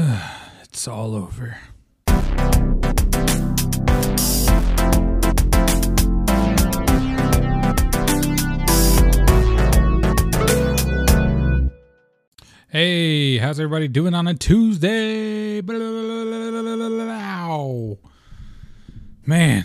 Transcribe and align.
it's 0.62 0.88
all 0.88 1.14
over. 1.14 1.58
Hey, 12.68 13.36
how's 13.36 13.60
everybody 13.60 13.88
doing 13.88 14.14
on 14.14 14.26
a 14.26 14.34
Tuesday? 14.34 15.60
Man, 19.26 19.64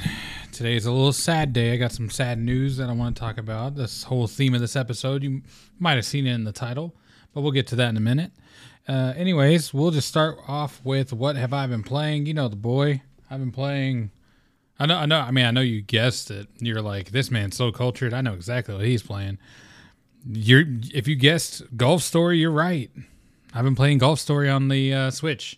today 0.51 0.75
is 0.75 0.85
a 0.85 0.91
little 0.91 1.13
sad 1.13 1.53
day. 1.53 1.71
I 1.71 1.77
got 1.77 1.93
some 1.93 2.09
sad 2.09 2.39
news 2.39 2.75
that 2.77 2.89
I 2.89 2.93
want 2.93 3.15
to 3.15 3.19
talk 3.19 3.37
about. 3.37 3.75
This 3.75 4.03
whole 4.03 4.27
theme 4.27 4.53
of 4.53 4.59
this 4.59 4.75
episode, 4.75 5.23
you 5.23 5.43
might 5.79 5.95
have 5.95 6.05
seen 6.05 6.27
it 6.27 6.33
in 6.33 6.43
the 6.43 6.51
title, 6.51 6.93
but 7.33 7.39
we'll 7.41 7.53
get 7.53 7.67
to 7.67 7.75
that 7.77 7.89
in 7.89 7.95
a 7.95 8.01
minute. 8.01 8.31
Uh, 8.87 9.13
anyways, 9.15 9.73
we'll 9.73 9.91
just 9.91 10.07
start 10.07 10.37
off 10.47 10.79
with 10.83 11.11
what 11.11 11.35
have 11.35 11.53
I 11.53 11.65
been 11.67 11.83
playing? 11.83 12.25
You 12.25 12.33
know 12.33 12.47
the 12.47 12.55
boy. 12.55 13.01
I've 13.29 13.39
been 13.39 13.51
playing. 13.51 14.11
I 14.79 14.85
know. 14.85 14.97
I 14.97 15.05
know. 15.05 15.19
I 15.19 15.31
mean, 15.31 15.45
I 15.45 15.51
know 15.51 15.61
you 15.61 15.81
guessed 15.81 16.29
it. 16.29 16.47
You're 16.59 16.81
like, 16.81 17.11
this 17.11 17.31
man's 17.31 17.57
so 17.57 17.71
cultured. 17.71 18.13
I 18.13 18.21
know 18.21 18.33
exactly 18.33 18.75
what 18.75 18.85
he's 18.85 19.01
playing. 19.01 19.39
You're 20.27 20.63
if 20.93 21.07
you 21.07 21.15
guessed 21.15 21.63
Golf 21.75 22.03
Story, 22.03 22.39
you're 22.39 22.51
right. 22.51 22.91
I've 23.53 23.63
been 23.63 23.75
playing 23.75 23.99
Golf 23.99 24.19
Story 24.19 24.49
on 24.49 24.67
the 24.67 24.93
uh, 24.93 25.11
Switch. 25.11 25.57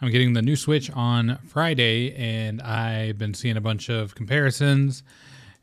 I'm 0.00 0.10
getting 0.10 0.34
the 0.34 0.42
new 0.42 0.54
Switch 0.54 0.90
on 0.92 1.38
Friday, 1.48 2.14
and 2.14 2.62
I've 2.62 3.18
been 3.18 3.34
seeing 3.34 3.56
a 3.56 3.60
bunch 3.60 3.88
of 3.88 4.14
comparisons. 4.14 5.02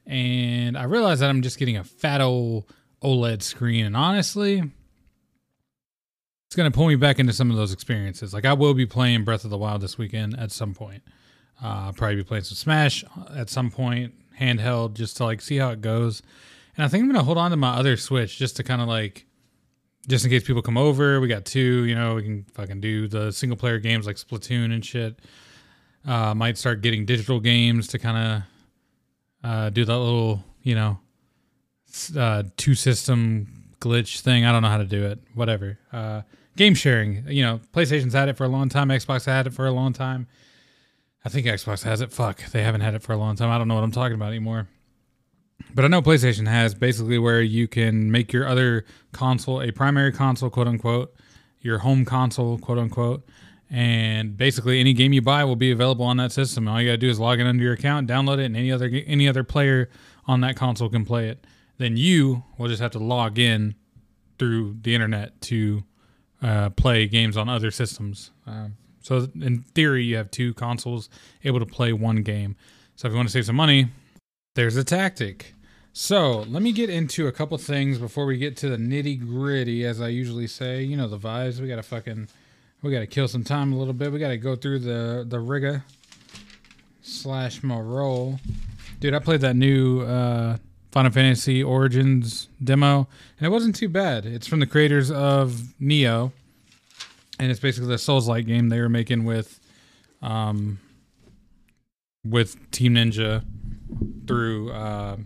And 0.06 0.78
I 0.78 0.84
realized 0.84 1.22
that 1.22 1.30
I'm 1.30 1.42
just 1.42 1.58
getting 1.58 1.78
a 1.78 1.84
fat 1.84 2.22
old 2.22 2.66
OLED 3.02 3.42
screen, 3.42 3.86
and 3.86 3.96
honestly, 3.96 4.64
it's 6.56 6.58
going 6.58 6.72
to 6.72 6.74
pull 6.74 6.88
me 6.88 6.96
back 6.96 7.20
into 7.20 7.34
some 7.34 7.52
of 7.52 7.58
those 7.58 7.74
experiences. 7.74 8.34
Like 8.34 8.46
I 8.46 8.54
will 8.54 8.74
be 8.74 8.86
playing 8.86 9.26
Breath 9.26 9.44
of 9.44 9.50
the 9.50 9.58
Wild 9.58 9.82
this 9.82 9.98
weekend 9.98 10.40
at 10.40 10.54
some 10.54 10.74
point. 10.74 11.04
Uh, 11.62 11.88
I'll 11.88 11.94
probably 11.94 12.16
be 12.16 12.24
playing 12.24 12.46
some 12.46 12.56
Smash 12.56 13.04
at 13.36 13.50
some 13.50 13.70
point, 13.70 14.14
handheld, 14.40 14.94
just 14.94 15.18
to 15.18 15.26
like 15.26 15.42
see 15.42 15.58
how 15.58 15.72
it 15.72 15.82
goes. 15.82 16.22
And 16.78 16.86
I 16.86 16.88
think 16.88 17.02
I'm 17.02 17.10
going 17.10 17.20
to 17.20 17.26
hold 17.26 17.38
on 17.38 17.52
to 17.52 17.58
my 17.58 17.74
other 17.76 17.98
Switch 17.98 18.38
just 18.38 18.56
to 18.56 18.64
kind 18.64 18.82
of 18.82 18.88
like, 18.88 19.26
just 20.08 20.24
in 20.24 20.32
case 20.32 20.46
people 20.46 20.62
come 20.62 20.78
over. 20.78 21.20
We 21.20 21.28
got 21.28 21.44
two, 21.44 21.84
you 21.84 21.94
know, 21.94 22.16
we 22.16 22.24
can 22.24 22.46
fucking 22.54 22.80
do 22.80 23.10
the 23.10 23.34
single 23.34 23.58
player 23.58 23.78
games 23.80 24.08
like 24.08 24.16
Splatoon 24.16 24.74
and 24.74 24.86
shit. 24.86 25.20
Uh, 26.08 26.34
might 26.36 26.58
start 26.58 26.80
getting 26.80 27.06
digital 27.06 27.42
games 27.42 27.90
to 27.90 28.00
kind 28.00 28.18
of 29.44 29.50
uh, 29.50 29.70
do 29.72 29.84
that 29.84 29.98
little, 29.98 30.42
you 30.64 30.76
know, 30.76 31.00
uh, 32.18 32.44
two 32.56 32.76
system 32.76 33.74
glitch 33.82 34.22
thing. 34.22 34.46
I 34.46 34.54
don't 34.54 34.62
know 34.62 34.70
how 34.70 34.78
to 34.78 34.86
do 34.86 35.06
it. 35.08 35.20
Whatever. 35.34 35.80
Uh, 35.92 36.22
game 36.56 36.74
sharing. 36.74 37.26
You 37.28 37.44
know, 37.44 37.60
PlayStation's 37.74 38.14
had 38.14 38.30
it 38.30 38.38
for 38.38 38.44
a 38.44 38.50
long 38.50 38.70
time. 38.70 38.90
Xbox 38.90 39.26
had 39.26 39.48
it 39.48 39.54
for 39.54 39.66
a 39.66 39.72
long 39.72 39.94
time. 39.94 40.28
I 41.24 41.30
think 41.30 41.48
Xbox 41.48 41.84
has 41.84 42.02
it. 42.02 42.12
Fuck, 42.12 42.52
they 42.52 42.64
haven't 42.64 42.82
had 42.82 42.94
it 42.94 43.02
for 43.02 43.14
a 43.14 43.18
long 43.18 43.36
time. 43.36 43.50
I 43.50 43.58
don't 43.58 43.68
know 43.68 43.76
what 43.76 43.84
I'm 43.84 43.92
talking 43.92 44.16
about 44.16 44.30
anymore. 44.30 44.68
But 45.74 45.86
I 45.86 45.88
know 45.88 46.02
PlayStation 46.02 46.48
has 46.48 46.76
basically 46.76 47.18
where 47.18 47.42
you 47.42 47.68
can 47.68 48.12
make 48.12 48.32
your 48.32 48.48
other 48.48 48.86
console 49.12 49.62
a 49.62 49.72
primary 49.72 50.12
console, 50.12 50.50
quote 50.50 50.68
unquote, 50.68 51.16
your 51.62 51.80
home 51.80 52.06
console, 52.06 52.58
quote 52.60 52.78
unquote, 52.78 53.26
and 53.70 54.38
basically 54.38 54.80
any 54.80 54.94
game 54.94 55.14
you 55.14 55.22
buy 55.22 55.44
will 55.44 55.56
be 55.56 55.72
available 55.72 56.06
on 56.06 56.18
that 56.18 56.32
system. 56.32 56.68
All 56.68 56.80
you 56.80 56.90
gotta 56.90 56.98
do 56.98 57.10
is 57.10 57.20
log 57.20 57.40
in 57.40 57.48
under 57.48 57.64
your 57.64 57.74
account, 57.74 58.08
download 58.08 58.38
it, 58.38 58.46
and 58.46 58.56
any 58.56 58.72
other 58.72 58.90
any 59.08 59.28
other 59.28 59.44
player 59.44 59.90
on 60.28 60.42
that 60.42 60.56
console 60.56 60.90
can 60.90 61.06
play 61.06 61.30
it 61.30 61.46
then 61.78 61.98
you 61.98 62.44
will 62.58 62.68
just 62.68 62.82
have 62.82 62.92
to 62.92 63.00
log 63.00 63.38
in 63.40 63.76
through 64.38 64.78
the 64.82 64.94
internet 64.94 65.40
to 65.42 65.84
uh, 66.46 66.70
play 66.70 67.08
games 67.08 67.36
on 67.36 67.50
other 67.50 67.72
systems. 67.72 68.30
Um, 68.46 68.78
so 69.02 69.28
in 69.42 69.64
theory, 69.74 70.04
you 70.04 70.18
have 70.18 70.30
two 70.30 70.54
consoles 70.54 71.10
able 71.44 71.60
to 71.60 71.66
play 71.66 71.92
one 71.92 72.22
game. 72.22 72.56
So 72.96 73.08
if 73.08 73.12
you 73.12 73.18
want 73.18 73.28
to 73.28 73.34
save 73.34 73.46
some 73.46 73.56
money, 73.56 73.88
there's 74.54 74.78
a 74.78 74.84
tactic. 74.84 75.54
So 75.92 76.42
let 76.42 76.62
me 76.62 76.72
get 76.72 76.90
into 76.90 77.28
a 77.28 77.32
couple 77.32 77.58
things 77.58 77.98
before 77.98 78.26
we 78.26 78.38
get 78.38 78.58
to 78.58 78.70
the 78.70 78.78
nitty 78.78 79.20
gritty, 79.20 79.86
as 79.86 80.02
I 80.02 80.10
usually 80.10 80.48
say. 80.48 80.84
You 80.84 80.98
know 80.98 81.08
the 81.08 81.18
vibes. 81.18 81.60
We 81.60 81.68
gotta 81.68 81.84
fucking, 81.84 82.28
we 82.82 82.92
gotta 82.92 83.08
kill 83.08 83.28
some 83.28 83.44
time 83.44 83.74
a 83.74 83.78
little 83.78 83.94
bit. 83.94 84.12
We 84.12 84.20
gotta 84.20 84.38
go 84.38 84.56
through 84.56 84.80
the 84.80 85.26
the 85.28 85.40
Riga 85.40 85.84
slash 87.02 87.64
my 87.64 87.80
roll. 87.80 88.40
Dude, 89.00 89.14
I 89.14 89.20
played 89.20 89.42
that 89.42 89.56
new 89.56 90.02
uh, 90.02 90.58
Final 90.96 91.12
Fantasy 91.12 91.62
Origins 91.62 92.48
demo, 92.64 93.10
and 93.38 93.46
it 93.46 93.50
wasn't 93.50 93.76
too 93.76 93.90
bad. 93.90 94.26
It's 94.26 94.48
from 94.48 94.62
the 94.62 94.66
creators 94.66 95.12
of 95.12 95.52
Nioh, 95.82 96.32
and 97.38 97.52
it's 97.52 97.60
basically 97.60 97.90
the 97.90 97.98
Souls-like 97.98 98.46
game 98.46 98.70
they 98.70 98.80
were 98.80 98.88
making 98.88 99.26
with, 99.26 99.60
um, 100.22 100.80
with 102.24 102.72
Team 102.72 102.96
Ninja 102.96 103.44
through, 104.26 104.72
uh, 104.72 105.18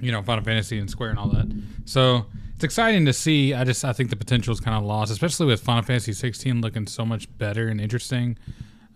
you 0.00 0.12
know, 0.12 0.22
Final 0.22 0.44
Fantasy 0.44 0.78
and 0.78 0.88
Square 0.88 1.10
and 1.10 1.18
all 1.18 1.30
that. 1.30 1.52
So 1.84 2.26
it's 2.54 2.62
exciting 2.62 3.06
to 3.06 3.12
see. 3.12 3.54
I 3.54 3.64
just 3.64 3.84
I 3.84 3.92
think 3.92 4.10
the 4.10 4.16
potential 4.16 4.54
is 4.54 4.60
kind 4.60 4.76
of 4.76 4.84
lost, 4.84 5.10
especially 5.10 5.46
with 5.46 5.62
Final 5.62 5.82
Fantasy 5.82 6.12
16 6.12 6.60
looking 6.60 6.86
so 6.86 7.04
much 7.04 7.26
better 7.38 7.66
and 7.66 7.80
interesting. 7.80 8.38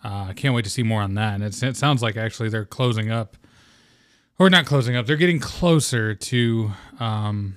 Uh, 0.05 0.27
I 0.29 0.35
can't 0.35 0.55
wait 0.55 0.67
to 0.67 0.71
see 0.71 0.85
more 0.85 1.03
on 1.03 1.15
that. 1.15 1.35
And 1.35 1.43
it 1.43 1.77
sounds 1.77 2.01
like 2.01 2.17
actually 2.17 2.49
they're 2.49 2.65
closing 2.65 3.11
up 3.11 3.37
or 4.39 4.51
not 4.51 4.67
closing 4.67 4.97
up. 4.97 5.07
They're 5.07 5.17
getting 5.17 5.41
closer 5.41 6.15
to, 6.15 6.71
um, 7.01 7.57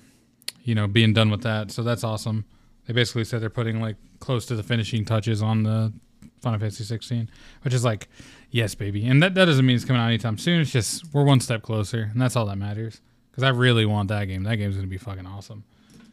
you 0.63 0.75
know, 0.75 0.87
being 0.87 1.13
done 1.13 1.29
with 1.29 1.43
that. 1.43 1.71
So 1.71 1.83
that's 1.83 2.03
awesome. 2.03 2.45
They 2.85 2.93
basically 2.93 3.23
said 3.23 3.41
they're 3.41 3.49
putting 3.49 3.79
like 3.79 3.97
close 4.19 4.45
to 4.47 4.55
the 4.55 4.63
finishing 4.63 5.05
touches 5.05 5.41
on 5.41 5.63
the 5.63 5.93
Final 6.41 6.59
Fantasy 6.59 6.83
16, 6.83 7.29
which 7.63 7.73
is 7.73 7.83
like, 7.83 8.09
yes, 8.49 8.73
baby. 8.75 9.05
And 9.05 9.21
that, 9.21 9.35
that 9.35 9.45
doesn't 9.45 9.65
mean 9.65 9.75
it's 9.75 9.85
coming 9.85 10.01
out 10.01 10.07
anytime 10.07 10.37
soon. 10.37 10.61
It's 10.61 10.71
just 10.71 11.13
we're 11.13 11.23
one 11.23 11.39
step 11.39 11.61
closer, 11.61 12.09
and 12.11 12.21
that's 12.21 12.35
all 12.35 12.45
that 12.47 12.57
matters. 12.57 13.01
Because 13.29 13.43
I 13.43 13.49
really 13.49 13.85
want 13.85 14.09
that 14.09 14.25
game. 14.25 14.43
That 14.43 14.57
game's 14.57 14.75
gonna 14.75 14.87
be 14.87 14.97
fucking 14.97 15.25
awesome. 15.25 15.63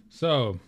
So, 0.09 0.61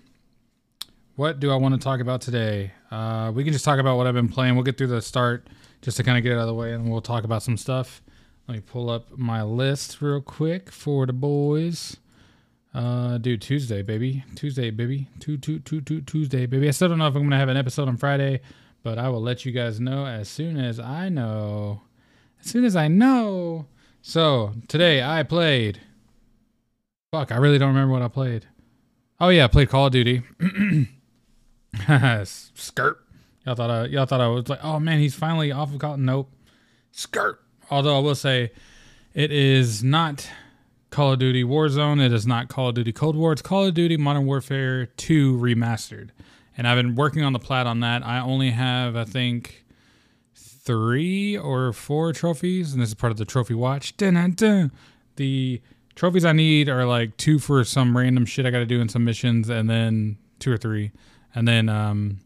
what 1.14 1.38
do 1.38 1.52
I 1.52 1.56
want 1.56 1.74
to 1.74 1.80
talk 1.80 2.00
about 2.00 2.20
today? 2.20 2.72
Uh, 2.90 3.30
we 3.34 3.44
can 3.44 3.52
just 3.52 3.64
talk 3.64 3.78
about 3.78 3.96
what 3.96 4.06
I've 4.06 4.14
been 4.14 4.28
playing. 4.28 4.54
We'll 4.54 4.64
get 4.64 4.76
through 4.76 4.88
the 4.88 5.02
start 5.02 5.46
just 5.82 5.96
to 5.98 6.02
kind 6.02 6.18
of 6.18 6.24
get 6.24 6.32
it 6.32 6.36
out 6.36 6.42
of 6.42 6.46
the 6.48 6.54
way, 6.54 6.72
and 6.72 6.90
we'll 6.90 7.02
talk 7.02 7.24
about 7.24 7.42
some 7.42 7.56
stuff. 7.56 8.02
Let 8.50 8.56
me 8.56 8.62
pull 8.62 8.90
up 8.90 9.16
my 9.16 9.44
list 9.44 10.02
real 10.02 10.20
quick 10.20 10.72
for 10.72 11.06
the 11.06 11.12
boys. 11.12 11.98
Uh, 12.74 13.16
dude, 13.18 13.40
Tuesday, 13.42 13.80
baby. 13.80 14.24
Tuesday, 14.34 14.70
baby. 14.70 15.06
Two, 15.20 15.38
two, 15.38 15.60
two, 15.60 15.80
two, 15.80 16.00
Tuesday, 16.00 16.46
baby. 16.46 16.66
I 16.66 16.72
still 16.72 16.88
don't 16.88 16.98
know 16.98 17.06
if 17.06 17.14
I'm 17.14 17.22
gonna 17.22 17.38
have 17.38 17.48
an 17.48 17.56
episode 17.56 17.86
on 17.86 17.96
Friday, 17.96 18.40
but 18.82 18.98
I 18.98 19.08
will 19.08 19.22
let 19.22 19.44
you 19.44 19.52
guys 19.52 19.78
know 19.78 20.04
as 20.04 20.28
soon 20.28 20.56
as 20.58 20.80
I 20.80 21.08
know. 21.08 21.82
As 22.40 22.50
soon 22.50 22.64
as 22.64 22.74
I 22.74 22.88
know. 22.88 23.66
So 24.02 24.54
today 24.66 25.00
I 25.00 25.22
played. 25.22 25.80
Fuck, 27.12 27.30
I 27.30 27.36
really 27.36 27.58
don't 27.58 27.68
remember 27.68 27.92
what 27.92 28.02
I 28.02 28.08
played. 28.08 28.46
Oh 29.20 29.28
yeah, 29.28 29.44
I 29.44 29.46
played 29.46 29.68
Call 29.68 29.86
of 29.86 29.92
Duty. 29.92 30.24
Skirt. 32.24 32.98
Y'all 33.46 33.54
thought 33.54 33.70
I 33.70 33.84
y'all 33.84 34.06
thought 34.06 34.20
I 34.20 34.26
was 34.26 34.48
like, 34.48 34.64
oh 34.64 34.80
man, 34.80 34.98
he's 34.98 35.14
finally 35.14 35.52
off 35.52 35.72
of 35.72 35.78
Call. 35.78 35.96
Nope. 35.96 36.32
Skirt. 36.90 37.40
Although 37.70 37.96
I 37.96 38.00
will 38.00 38.14
say, 38.14 38.50
it 39.14 39.30
is 39.30 39.82
not 39.82 40.28
Call 40.90 41.12
of 41.12 41.20
Duty 41.20 41.44
Warzone. 41.44 42.04
It 42.04 42.12
is 42.12 42.26
not 42.26 42.48
Call 42.48 42.68
of 42.68 42.74
Duty 42.74 42.92
Cold 42.92 43.16
War. 43.16 43.32
It's 43.32 43.42
Call 43.42 43.66
of 43.66 43.74
Duty 43.74 43.96
Modern 43.96 44.26
Warfare 44.26 44.86
2 44.86 45.38
Remastered. 45.38 46.10
And 46.56 46.66
I've 46.66 46.76
been 46.76 46.96
working 46.96 47.22
on 47.22 47.32
the 47.32 47.38
plat 47.38 47.66
on 47.66 47.80
that. 47.80 48.04
I 48.04 48.20
only 48.20 48.50
have, 48.50 48.96
I 48.96 49.04
think, 49.04 49.64
three 50.34 51.38
or 51.38 51.72
four 51.72 52.12
trophies, 52.12 52.72
and 52.72 52.82
this 52.82 52.88
is 52.88 52.94
part 52.94 53.12
of 53.12 53.18
the 53.18 53.24
trophy 53.24 53.54
watch. 53.54 53.96
Dun-dun-dun. 53.96 54.72
The 55.16 55.62
trophies 55.94 56.24
I 56.24 56.32
need 56.32 56.68
are 56.68 56.84
like 56.84 57.16
two 57.16 57.38
for 57.38 57.62
some 57.62 57.96
random 57.96 58.26
shit 58.26 58.46
I 58.46 58.50
got 58.50 58.58
to 58.58 58.66
do 58.66 58.80
in 58.80 58.88
some 58.88 59.04
missions, 59.04 59.48
and 59.48 59.70
then 59.70 60.18
two 60.38 60.52
or 60.52 60.56
three, 60.56 60.90
and 61.34 61.46
then 61.46 61.68
um, 61.68 62.18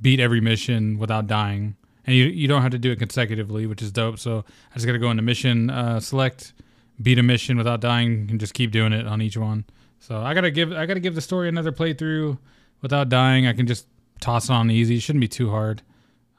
beat 0.00 0.20
every 0.20 0.40
mission 0.40 0.98
without 0.98 1.26
dying 1.26 1.76
and 2.08 2.16
you 2.16 2.24
you 2.24 2.48
don't 2.48 2.62
have 2.62 2.70
to 2.70 2.78
do 2.78 2.90
it 2.90 2.98
consecutively, 2.98 3.66
which 3.66 3.82
is 3.82 3.92
dope. 3.92 4.18
So 4.18 4.42
I 4.70 4.74
just 4.74 4.86
got 4.86 4.92
to 4.92 4.98
go 4.98 5.10
into 5.10 5.22
mission, 5.22 5.68
uh, 5.68 6.00
select, 6.00 6.54
beat 7.02 7.18
a 7.18 7.22
mission 7.22 7.58
without 7.58 7.80
dying, 7.80 8.28
and 8.30 8.40
just 8.40 8.54
keep 8.54 8.70
doing 8.70 8.94
it 8.94 9.06
on 9.06 9.20
each 9.20 9.36
one. 9.36 9.66
So 10.00 10.18
I 10.22 10.32
gotta 10.32 10.50
give 10.50 10.72
I 10.72 10.86
gotta 10.86 11.00
give 11.00 11.14
the 11.14 11.20
story 11.20 11.50
another 11.50 11.70
playthrough 11.70 12.38
without 12.80 13.10
dying. 13.10 13.46
I 13.46 13.52
can 13.52 13.66
just 13.66 13.86
toss 14.20 14.48
it 14.48 14.52
on 14.52 14.70
easy. 14.70 14.96
It 14.96 15.00
shouldn't 15.00 15.20
be 15.20 15.28
too 15.28 15.50
hard. 15.50 15.82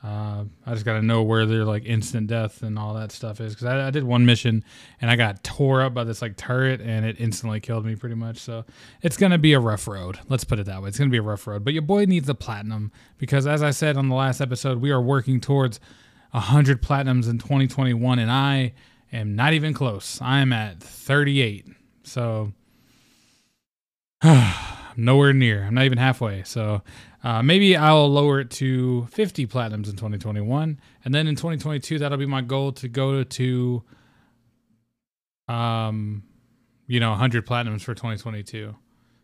Uh, 0.02 0.46
I 0.66 0.74
just 0.74 0.86
got 0.86 0.94
to 0.94 1.02
know 1.02 1.24
where 1.24 1.46
their 1.46 1.66
like 1.66 1.84
instant 1.86 2.28
death 2.28 2.64
and 2.64 2.80
all 2.80 2.94
that 2.94 3.12
stuff 3.12 3.42
is 3.42 3.54
because 3.54 3.68
I, 3.68 3.88
I, 3.88 3.92
did 3.92 4.06
one 4.06 4.26
mission 4.26 4.64
and 5.02 5.12
I 5.12 5.18
got 5.18 5.44
tore 5.44 5.82
up 5.82 5.94
by 5.94 6.06
this 6.06 6.22
like 6.22 6.38
turret 6.38 6.80
and 6.80 7.06
it 7.06 7.18
instantly 7.20 7.60
killed 7.60 7.86
me 7.86 7.98
pretty 7.98 8.16
much. 8.16 8.38
So 8.38 8.64
it's 9.02 9.18
gonna 9.18 9.38
be 9.38 9.52
a 9.52 9.60
rough 9.60 9.90
road. 9.90 10.18
Let's 10.30 10.46
put 10.46 10.58
it 10.58 10.68
that 10.68 10.82
way. 10.82 10.88
It's 10.88 10.98
gonna 10.98 11.10
be 11.10 11.18
a 11.18 11.22
rough 11.22 11.46
road. 11.46 11.66
But 11.66 11.74
your 11.74 11.82
boy 11.82 12.06
needs 12.06 12.30
a 12.30 12.34
platinum 12.34 12.94
because 13.18 13.46
as 13.46 13.62
I 13.62 13.72
said 13.72 13.98
on 13.98 14.08
the 14.08 14.16
last 14.16 14.40
episode, 14.40 14.80
we 14.80 14.90
are 14.90 15.02
working 15.02 15.42
towards 15.42 15.82
hundred 16.32 16.82
platinums 16.82 17.30
in 17.30 17.38
2021, 17.38 18.20
and 18.20 18.32
I 18.32 18.74
am 19.12 19.36
not 19.36 19.54
even 19.54 19.74
close. 19.74 20.20
I 20.22 20.40
am 20.40 20.54
at 20.54 20.82
38. 20.82 21.68
So. 22.04 22.54
I'm 25.00 25.06
nowhere 25.06 25.32
near. 25.32 25.64
I'm 25.64 25.74
not 25.74 25.86
even 25.86 25.98
halfway. 25.98 26.44
So 26.44 26.82
uh, 27.24 27.44
maybe 27.44 27.76
I'll 27.76 28.10
lower 28.10 28.40
it 28.40 28.50
to 28.52 29.06
50 29.08 29.48
platinums 29.48 29.88
in 29.88 29.96
2021, 29.98 30.80
and 31.04 31.14
then 31.14 31.28
in 31.28 31.36
2022 31.36 32.00
that'll 32.00 32.18
be 32.18 32.26
my 32.26 32.42
goal 32.42 32.72
to 32.74 32.88
go 32.88 33.24
to, 33.24 33.84
um, 35.48 36.24
you 36.88 37.00
know, 37.00 37.10
100 37.12 37.46
platinums 37.46 37.82
for 37.82 37.94
2022. 37.94 38.76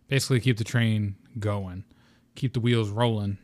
Basically, 0.07 0.39
keep 0.39 0.57
the 0.57 0.63
train 0.63 1.15
going, 1.39 1.85
keep 2.35 2.53
the 2.53 2.59
wheels 2.59 2.89
rolling. 2.89 3.37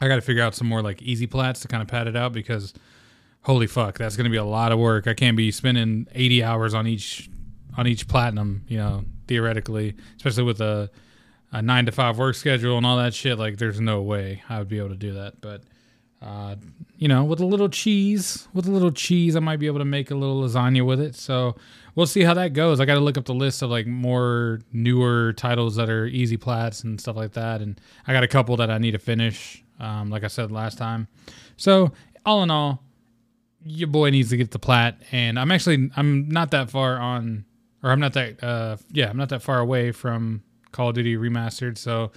I 0.00 0.08
got 0.08 0.16
to 0.16 0.22
figure 0.22 0.42
out 0.42 0.54
some 0.54 0.66
more 0.66 0.82
like 0.82 1.02
easy 1.02 1.26
plats 1.26 1.60
to 1.60 1.68
kind 1.68 1.82
of 1.82 1.88
pad 1.88 2.06
it 2.06 2.16
out 2.16 2.32
because 2.32 2.72
holy 3.42 3.66
fuck, 3.66 3.98
that's 3.98 4.16
going 4.16 4.24
to 4.24 4.30
be 4.30 4.36
a 4.36 4.44
lot 4.44 4.72
of 4.72 4.78
work. 4.78 5.06
I 5.06 5.14
can't 5.14 5.36
be 5.36 5.50
spending 5.50 6.06
80 6.14 6.42
hours 6.42 6.74
on 6.74 6.86
each 6.86 7.28
on 7.76 7.86
each 7.86 8.08
platinum, 8.08 8.64
you 8.66 8.76
know, 8.76 9.04
theoretically, 9.28 9.94
especially 10.16 10.42
with 10.42 10.60
a 10.60 10.90
a 11.52 11.62
9 11.62 11.86
to 11.86 11.92
5 11.92 12.18
work 12.18 12.34
schedule 12.34 12.76
and 12.76 12.86
all 12.86 12.96
that 12.98 13.14
shit. 13.14 13.38
Like 13.38 13.58
there's 13.58 13.80
no 13.80 14.02
way 14.02 14.42
I 14.48 14.58
would 14.58 14.68
be 14.68 14.78
able 14.78 14.90
to 14.90 14.96
do 14.96 15.14
that, 15.14 15.40
but 15.40 15.62
uh, 16.20 16.56
you 16.96 17.06
know, 17.06 17.22
with 17.22 17.40
a 17.40 17.46
little 17.46 17.68
cheese, 17.68 18.48
with 18.52 18.66
a 18.66 18.70
little 18.70 18.90
cheese, 18.90 19.36
I 19.36 19.40
might 19.40 19.58
be 19.58 19.68
able 19.68 19.78
to 19.78 19.84
make 19.84 20.10
a 20.10 20.16
little 20.16 20.42
lasagna 20.42 20.84
with 20.84 21.00
it. 21.00 21.14
So 21.14 21.54
we'll 21.94 22.06
see 22.06 22.22
how 22.22 22.34
that 22.34 22.54
goes. 22.54 22.80
I 22.80 22.86
got 22.86 22.94
to 22.94 23.00
look 23.00 23.16
up 23.16 23.24
the 23.24 23.34
list 23.34 23.62
of 23.62 23.70
like 23.70 23.86
more 23.86 24.60
newer 24.72 25.32
titles 25.34 25.76
that 25.76 25.88
are 25.88 26.06
easy 26.06 26.36
plats 26.36 26.82
and 26.82 27.00
stuff 27.00 27.14
like 27.14 27.34
that. 27.34 27.60
And 27.60 27.80
I 28.06 28.12
got 28.12 28.24
a 28.24 28.28
couple 28.28 28.56
that 28.56 28.68
I 28.68 28.78
need 28.78 28.92
to 28.92 28.98
finish, 28.98 29.62
um, 29.78 30.10
like 30.10 30.24
I 30.24 30.28
said 30.28 30.50
last 30.50 30.76
time. 30.76 31.06
So 31.56 31.92
all 32.26 32.42
in 32.42 32.50
all, 32.50 32.82
your 33.64 33.88
boy 33.88 34.10
needs 34.10 34.30
to 34.30 34.36
get 34.36 34.50
the 34.50 34.58
plat, 34.58 35.00
and 35.12 35.38
I'm 35.38 35.50
actually 35.50 35.90
I'm 35.96 36.28
not 36.28 36.52
that 36.52 36.70
far 36.70 36.98
on, 36.98 37.44
or 37.82 37.90
I'm 37.90 38.00
not 38.00 38.12
that 38.14 38.42
uh 38.42 38.76
yeah 38.92 39.10
I'm 39.10 39.16
not 39.16 39.28
that 39.30 39.42
far 39.42 39.58
away 39.58 39.92
from 39.92 40.42
Call 40.72 40.90
of 40.90 40.94
Duty 40.94 41.16
Remastered. 41.16 41.78
So 41.78 42.12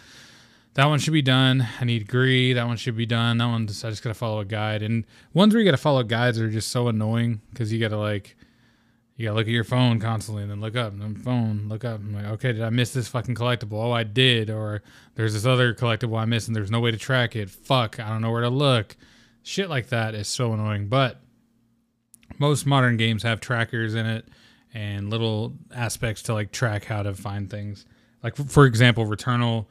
that 0.74 0.86
one 0.86 1.00
should 1.00 1.14
be 1.14 1.22
done. 1.22 1.68
I 1.80 1.86
need 1.86 2.08
Gree. 2.08 2.54
That 2.54 2.68
one 2.68 2.78
should 2.78 2.96
be 2.96 3.06
done. 3.06 3.38
That 3.38 3.48
one 3.48 3.68
just, 3.68 3.84
I 3.84 3.90
just 3.90 4.04
gotta 4.04 4.14
follow 4.14 4.40
a 4.40 4.46
guide. 4.46 4.82
And 4.82 5.06
ones 5.34 5.54
where 5.54 5.62
you 5.62 5.68
gotta 5.68 5.78
follow 5.78 6.04
guides 6.04 6.40
are 6.40 6.50
just 6.50 6.70
so 6.70 6.88
annoying 6.88 7.42
because 7.50 7.74
you 7.74 7.80
gotta 7.80 7.98
like 7.98 8.36
you 9.18 9.28
gotta 9.28 9.38
look 9.38 9.48
at 9.48 9.54
your 9.54 9.64
phone 9.64 10.00
constantly 10.00 10.42
and 10.44 10.52
then 10.52 10.62
look 10.62 10.76
up 10.76 10.94
and 10.94 11.02
then 11.02 11.16
phone 11.16 11.68
look 11.68 11.84
up. 11.86 12.00
I'm 12.00 12.14
like, 12.14 12.26
okay, 12.26 12.54
did 12.54 12.62
I 12.62 12.70
miss 12.70 12.92
this 12.92 13.08
fucking 13.08 13.36
collectible? 13.36 13.74
Oh, 13.74 13.92
I 13.92 14.04
did. 14.04 14.50
Or 14.50 14.82
there's 15.16 15.34
this 15.34 15.46
other 15.46 15.74
collectible 15.74 16.18
I 16.18 16.26
missed 16.26 16.48
and 16.48 16.56
there's 16.56 16.72
no 16.72 16.80
way 16.80 16.92
to 16.92 16.98
track 16.98 17.36
it. 17.36 17.50
Fuck, 17.50 18.00
I 18.00 18.10
don't 18.10 18.22
know 18.22 18.32
where 18.32 18.42
to 18.42 18.50
look. 18.50 18.96
Shit 19.44 19.70
like 19.70 19.90
that 19.90 20.16
is 20.16 20.28
so 20.28 20.54
annoying. 20.54 20.88
But 20.88 21.22
most 22.40 22.66
modern 22.66 22.98
games 22.98 23.24
have 23.24 23.42
trackers 23.42 23.94
in 23.94 24.06
it 24.06 24.26
and 24.74 25.10
little 25.10 25.54
aspects 25.76 26.24
to 26.24 26.34
like 26.34 26.52
track 26.52 26.86
how 26.86 27.04
to 27.04 27.14
find 27.14 27.50
things. 27.50 27.86
Like 28.24 28.36
for 28.36 28.66
example, 28.66 29.06
Returnal 29.06 29.66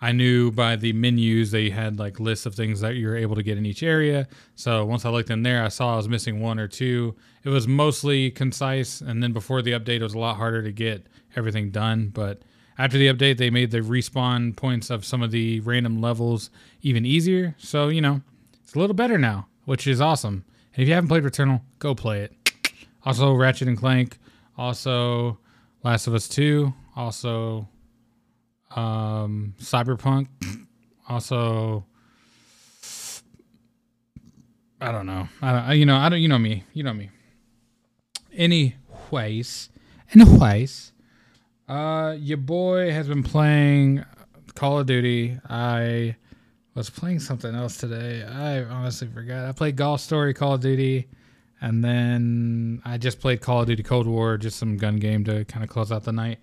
I 0.00 0.12
knew 0.12 0.50
by 0.50 0.76
the 0.76 0.92
menus 0.92 1.50
they 1.50 1.70
had 1.70 1.98
like 1.98 2.20
lists 2.20 2.44
of 2.44 2.54
things 2.54 2.80
that 2.80 2.96
you 2.96 3.06
were 3.06 3.16
able 3.16 3.34
to 3.34 3.42
get 3.42 3.56
in 3.56 3.64
each 3.64 3.82
area. 3.82 4.28
So 4.54 4.84
once 4.84 5.04
I 5.04 5.10
looked 5.10 5.30
in 5.30 5.42
there, 5.42 5.64
I 5.64 5.68
saw 5.68 5.94
I 5.94 5.96
was 5.96 6.08
missing 6.08 6.40
one 6.40 6.58
or 6.58 6.68
two. 6.68 7.14
It 7.44 7.48
was 7.48 7.66
mostly 7.66 8.30
concise, 8.30 9.00
and 9.00 9.22
then 9.22 9.32
before 9.32 9.62
the 9.62 9.72
update, 9.72 10.00
it 10.00 10.02
was 10.02 10.14
a 10.14 10.18
lot 10.18 10.36
harder 10.36 10.62
to 10.62 10.72
get 10.72 11.06
everything 11.34 11.70
done. 11.70 12.10
But 12.12 12.42
after 12.76 12.98
the 12.98 13.08
update, 13.08 13.38
they 13.38 13.48
made 13.48 13.70
the 13.70 13.80
respawn 13.80 14.54
points 14.54 14.90
of 14.90 15.04
some 15.04 15.22
of 15.22 15.30
the 15.30 15.60
random 15.60 16.00
levels 16.02 16.50
even 16.82 17.06
easier. 17.06 17.54
So 17.58 17.88
you 17.88 18.02
know, 18.02 18.20
it's 18.62 18.74
a 18.74 18.78
little 18.78 18.94
better 18.94 19.16
now, 19.16 19.46
which 19.64 19.86
is 19.86 20.00
awesome. 20.00 20.44
And 20.74 20.82
if 20.82 20.88
you 20.88 20.94
haven't 20.94 21.08
played 21.08 21.22
Returnal, 21.22 21.62
go 21.78 21.94
play 21.94 22.20
it. 22.20 22.34
Also, 23.04 23.32
Ratchet 23.32 23.68
and 23.68 23.78
Clank. 23.78 24.18
Also, 24.58 25.38
Last 25.82 26.06
of 26.06 26.14
Us 26.14 26.28
Two. 26.28 26.74
Also, 26.94 27.68
um, 28.74 29.54
Cyberpunk. 29.60 30.28
Also, 31.08 31.86
I 34.80 34.92
don't 34.92 35.06
know. 35.06 35.28
I 35.40 35.52
don't, 35.52 35.78
you 35.78 35.86
know, 35.86 35.96
I 35.96 36.08
don't. 36.08 36.20
You 36.20 36.28
know 36.28 36.38
me. 36.38 36.64
You 36.72 36.82
know 36.82 36.92
me. 36.92 37.10
Anyways, 38.34 39.70
anyways, 40.14 40.92
uh, 41.68 42.16
your 42.18 42.38
boy 42.38 42.90
has 42.90 43.08
been 43.08 43.22
playing 43.22 44.04
Call 44.54 44.80
of 44.80 44.86
Duty. 44.86 45.38
I 45.48 46.16
was 46.74 46.90
playing 46.90 47.20
something 47.20 47.54
else 47.54 47.78
today. 47.78 48.22
I 48.22 48.64
honestly 48.64 49.08
forgot. 49.08 49.46
I 49.48 49.52
played 49.52 49.76
Golf 49.76 50.00
Story, 50.00 50.34
Call 50.34 50.54
of 50.54 50.60
Duty, 50.60 51.08
and 51.60 51.82
then 51.82 52.82
I 52.84 52.98
just 52.98 53.18
played 53.18 53.40
Call 53.40 53.62
of 53.62 53.68
Duty 53.68 53.82
Cold 53.82 54.06
War, 54.06 54.36
just 54.36 54.58
some 54.58 54.76
gun 54.76 54.96
game 54.96 55.24
to 55.24 55.44
kind 55.46 55.64
of 55.64 55.70
close 55.70 55.90
out 55.90 56.04
the 56.04 56.12
night. 56.12 56.38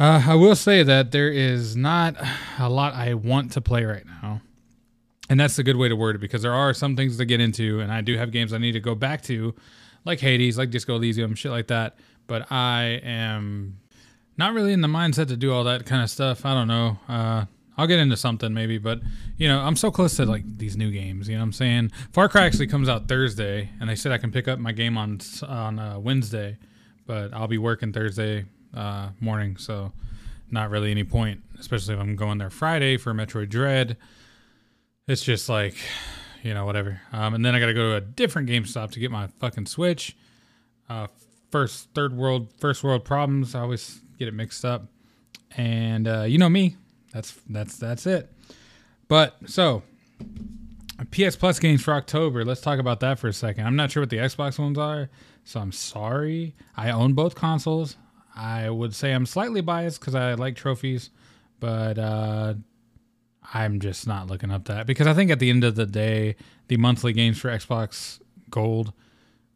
Uh, 0.00 0.22
I 0.28 0.34
will 0.36 0.54
say 0.54 0.84
that 0.84 1.10
there 1.10 1.28
is 1.28 1.76
not 1.76 2.14
a 2.58 2.68
lot 2.68 2.94
I 2.94 3.14
want 3.14 3.50
to 3.52 3.60
play 3.60 3.84
right 3.84 4.04
now. 4.22 4.42
And 5.28 5.40
that's 5.40 5.58
a 5.58 5.64
good 5.64 5.76
way 5.76 5.88
to 5.88 5.96
word 5.96 6.16
it 6.16 6.20
because 6.20 6.42
there 6.42 6.54
are 6.54 6.72
some 6.72 6.94
things 6.94 7.18
to 7.18 7.24
get 7.24 7.40
into, 7.40 7.80
and 7.80 7.92
I 7.92 8.00
do 8.00 8.16
have 8.16 8.30
games 8.30 8.52
I 8.52 8.58
need 8.58 8.72
to 8.72 8.80
go 8.80 8.94
back 8.94 9.22
to, 9.22 9.54
like 10.04 10.20
Hades, 10.20 10.56
like 10.56 10.70
Disco 10.70 10.96
Elysium, 10.96 11.34
shit 11.34 11.50
like 11.50 11.66
that. 11.66 11.98
But 12.28 12.50
I 12.50 13.00
am 13.02 13.80
not 14.36 14.54
really 14.54 14.72
in 14.72 14.82
the 14.82 14.88
mindset 14.88 15.28
to 15.28 15.36
do 15.36 15.52
all 15.52 15.64
that 15.64 15.84
kind 15.84 16.02
of 16.02 16.08
stuff. 16.08 16.46
I 16.46 16.54
don't 16.54 16.68
know. 16.68 16.98
Uh, 17.08 17.44
I'll 17.76 17.88
get 17.88 17.98
into 17.98 18.16
something 18.16 18.54
maybe, 18.54 18.78
but 18.78 19.00
you 19.36 19.48
know, 19.48 19.60
I'm 19.60 19.76
so 19.76 19.90
close 19.90 20.16
to 20.16 20.26
like 20.26 20.44
these 20.58 20.76
new 20.76 20.92
games. 20.92 21.28
You 21.28 21.34
know 21.34 21.40
what 21.40 21.46
I'm 21.46 21.52
saying? 21.52 21.92
Far 22.12 22.28
Cry 22.28 22.46
actually 22.46 22.68
comes 22.68 22.88
out 22.88 23.08
Thursday, 23.08 23.68
and 23.80 23.90
they 23.90 23.96
said 23.96 24.12
I 24.12 24.18
can 24.18 24.30
pick 24.30 24.46
up 24.46 24.60
my 24.60 24.72
game 24.72 24.96
on 24.96 25.20
on 25.46 25.78
uh, 25.78 25.98
Wednesday, 25.98 26.56
but 27.04 27.34
I'll 27.34 27.48
be 27.48 27.58
working 27.58 27.92
Thursday 27.92 28.46
uh, 28.74 29.10
morning, 29.20 29.56
so 29.56 29.92
not 30.50 30.70
really 30.70 30.90
any 30.90 31.04
point, 31.04 31.42
especially 31.58 31.94
if 31.94 32.00
I'm 32.00 32.16
going 32.16 32.38
there 32.38 32.50
Friday 32.50 32.96
for 32.96 33.12
Metroid 33.12 33.48
Dread. 33.48 33.96
It's 35.06 35.22
just 35.22 35.48
like, 35.48 35.74
you 36.42 36.54
know, 36.54 36.64
whatever. 36.66 37.00
Um, 37.12 37.34
and 37.34 37.44
then 37.44 37.54
I 37.54 37.60
got 37.60 37.66
to 37.66 37.74
go 37.74 37.90
to 37.90 37.96
a 37.96 38.00
different 38.00 38.48
GameStop 38.48 38.90
to 38.92 39.00
get 39.00 39.10
my 39.10 39.28
fucking 39.38 39.66
Switch. 39.66 40.16
Uh, 40.88 41.06
first, 41.50 41.88
third 41.94 42.16
world, 42.16 42.48
first 42.58 42.82
world 42.82 43.04
problems. 43.04 43.54
I 43.54 43.60
always 43.60 44.00
get 44.18 44.28
it 44.28 44.34
mixed 44.34 44.64
up. 44.64 44.86
And 45.56 46.06
uh, 46.06 46.22
you 46.22 46.38
know 46.38 46.48
me, 46.48 46.76
that's 47.12 47.34
that's 47.48 47.76
that's 47.78 48.06
it. 48.06 48.30
But 49.08 49.36
so 49.46 49.82
PS 51.10 51.36
Plus 51.36 51.58
games 51.58 51.82
for 51.82 51.94
October. 51.94 52.44
Let's 52.44 52.60
talk 52.60 52.78
about 52.78 53.00
that 53.00 53.18
for 53.18 53.28
a 53.28 53.32
second. 53.32 53.66
I'm 53.66 53.76
not 53.76 53.90
sure 53.90 54.02
what 54.02 54.10
the 54.10 54.18
Xbox 54.18 54.58
ones 54.58 54.78
are, 54.78 55.08
so 55.44 55.60
I'm 55.60 55.72
sorry. 55.72 56.54
I 56.76 56.90
own 56.90 57.14
both 57.14 57.34
consoles. 57.34 57.96
I 58.38 58.70
would 58.70 58.94
say 58.94 59.12
I'm 59.12 59.26
slightly 59.26 59.60
biased 59.60 59.98
because 59.98 60.14
I 60.14 60.34
like 60.34 60.54
trophies, 60.54 61.10
but 61.58 61.98
uh, 61.98 62.54
I'm 63.52 63.80
just 63.80 64.06
not 64.06 64.28
looking 64.28 64.52
up 64.52 64.66
that 64.66 64.86
because 64.86 65.08
I 65.08 65.14
think 65.14 65.32
at 65.32 65.40
the 65.40 65.50
end 65.50 65.64
of 65.64 65.74
the 65.74 65.86
day, 65.86 66.36
the 66.68 66.76
monthly 66.76 67.12
games 67.12 67.38
for 67.38 67.48
Xbox 67.48 68.20
Gold 68.48 68.92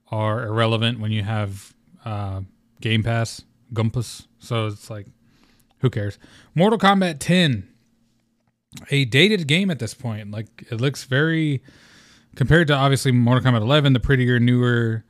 are 0.09 0.45
irrelevant 0.45 0.99
when 0.99 1.12
you 1.12 1.23
have 1.23 1.75
uh, 2.04 2.40
Game 2.80 3.04
Pass, 3.04 3.42
Gumpus. 3.73 4.26
So 4.40 4.66
it's 4.66 4.90
like, 4.90 5.06
who 5.78 5.88
cares? 5.88 6.18
Mortal 6.56 6.78
Kombat 6.78 7.21
10, 7.21 7.68
a 8.90 9.04
dated 9.04 9.47
game 9.47 9.71
at 9.71 9.78
this 9.78 9.95
point. 9.95 10.33
Like 10.33 10.66
it 10.71 10.80
looks 10.80 11.04
very 11.04 11.62
compared 12.35 12.66
to 12.66 12.75
obviously 12.75 13.12
Mortal 13.12 13.52
Kombat 13.52 13.61
11, 13.61 13.92
the 13.92 14.00
prettier, 14.00 14.40
newer. 14.40 15.04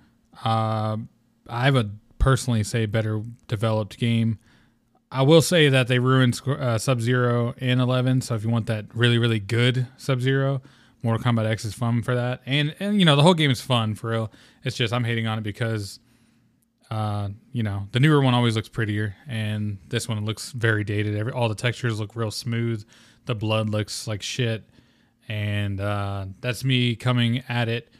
Uh, 0.44 0.98
I 1.48 1.64
have 1.64 1.76
a 1.76 1.90
personally 2.22 2.62
say 2.62 2.86
better 2.86 3.20
developed 3.48 3.98
game. 3.98 4.38
I 5.10 5.22
will 5.22 5.42
say 5.42 5.68
that 5.68 5.88
they 5.88 5.98
ruined 5.98 6.40
uh, 6.46 6.78
Sub 6.78 7.00
Zero 7.00 7.54
and 7.58 7.80
Eleven. 7.80 8.20
So 8.20 8.36
if 8.36 8.44
you 8.44 8.50
want 8.50 8.66
that 8.66 8.86
really 8.94 9.18
really 9.18 9.40
good 9.40 9.88
Sub 9.96 10.20
Zero, 10.20 10.62
Mortal 11.02 11.22
Kombat 11.22 11.46
X 11.46 11.64
is 11.64 11.74
fun 11.74 12.00
for 12.02 12.14
that. 12.14 12.40
And 12.46 12.76
and 12.78 13.00
you 13.00 13.04
know 13.04 13.16
the 13.16 13.22
whole 13.22 13.34
game 13.34 13.50
is 13.50 13.60
fun 13.60 13.96
for 13.96 14.10
real. 14.10 14.32
It's 14.62 14.76
just 14.76 14.94
I'm 14.94 15.02
hating 15.02 15.26
on 15.26 15.38
it 15.38 15.42
because, 15.42 15.98
uh, 16.92 17.30
you 17.50 17.64
know 17.64 17.88
the 17.90 17.98
newer 17.98 18.22
one 18.22 18.34
always 18.34 18.54
looks 18.54 18.68
prettier, 18.68 19.16
and 19.26 19.78
this 19.88 20.08
one 20.08 20.24
looks 20.24 20.52
very 20.52 20.84
dated. 20.84 21.16
Every 21.16 21.32
all 21.32 21.48
the 21.48 21.56
textures 21.56 21.98
look 21.98 22.14
real 22.14 22.30
smooth. 22.30 22.84
The 23.26 23.34
blood 23.34 23.68
looks 23.68 24.06
like 24.06 24.22
shit, 24.22 24.62
and 25.28 25.80
uh, 25.80 26.26
that's 26.40 26.62
me 26.62 26.94
coming 26.94 27.42
at 27.48 27.68
it 27.68 27.92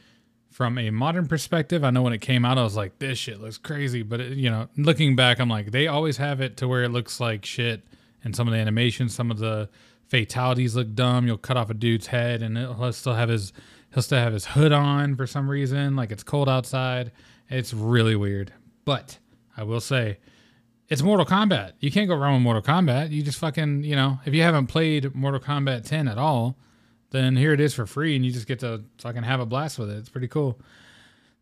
from 0.53 0.77
a 0.77 0.91
modern 0.91 1.27
perspective, 1.27 1.83
I 1.83 1.89
know 1.89 2.03
when 2.03 2.13
it 2.13 2.21
came 2.21 2.45
out, 2.45 2.59
I 2.59 2.63
was 2.63 2.75
like, 2.75 2.99
this 2.99 3.17
shit 3.17 3.41
looks 3.41 3.57
crazy. 3.57 4.03
But, 4.03 4.21
it, 4.21 4.37
you 4.37 4.49
know, 4.49 4.69
looking 4.77 5.15
back, 5.15 5.39
I'm 5.39 5.49
like, 5.49 5.71
they 5.71 5.87
always 5.87 6.17
have 6.17 6.41
it 6.41 6.57
to 6.57 6.67
where 6.67 6.83
it 6.83 6.89
looks 6.89 7.19
like 7.19 7.43
shit. 7.43 7.81
And 8.23 8.35
some 8.35 8.47
of 8.47 8.53
the 8.53 8.59
animations, 8.59 9.15
some 9.15 9.31
of 9.31 9.39
the 9.39 9.67
fatalities 10.07 10.75
look 10.75 10.93
dumb. 10.93 11.25
You'll 11.25 11.37
cut 11.37 11.57
off 11.57 11.71
a 11.71 11.73
dude's 11.73 12.07
head 12.07 12.43
and 12.43 12.57
he'll 12.57 12.93
still 12.93 13.15
have 13.15 13.29
his 13.29 13.51
he'll 13.93 14.03
still 14.03 14.19
have 14.19 14.33
his 14.33 14.45
hood 14.45 14.71
on 14.71 15.15
for 15.15 15.27
some 15.27 15.49
reason, 15.49 15.95
like 15.95 16.11
it's 16.11 16.23
cold 16.23 16.47
outside. 16.47 17.11
It's 17.49 17.73
really 17.73 18.15
weird. 18.15 18.53
But 18.85 19.17
I 19.57 19.63
will 19.63 19.81
say, 19.81 20.19
it's 20.87 21.01
Mortal 21.01 21.25
Kombat. 21.25 21.73
You 21.79 21.91
can't 21.91 22.07
go 22.07 22.15
wrong 22.15 22.35
with 22.35 22.43
Mortal 22.43 22.61
Kombat. 22.61 23.11
You 23.11 23.23
just 23.23 23.39
fucking, 23.39 23.83
you 23.83 23.95
know, 23.95 24.19
if 24.25 24.33
you 24.33 24.43
haven't 24.43 24.67
played 24.67 25.15
Mortal 25.15 25.39
Kombat 25.39 25.85
10 25.85 26.07
at 26.07 26.17
all, 26.17 26.57
then 27.13 27.35
here 27.35 27.53
it 27.53 27.59
is 27.59 27.73
for 27.73 27.85
free 27.85 28.15
and 28.15 28.25
you 28.25 28.31
just 28.31 28.47
get 28.47 28.59
to 28.59 28.83
fucking 28.97 29.23
have 29.23 29.39
a 29.39 29.45
blast 29.45 29.77
with 29.77 29.89
it. 29.89 29.97
It's 29.97 30.09
pretty 30.09 30.27
cool. 30.27 30.59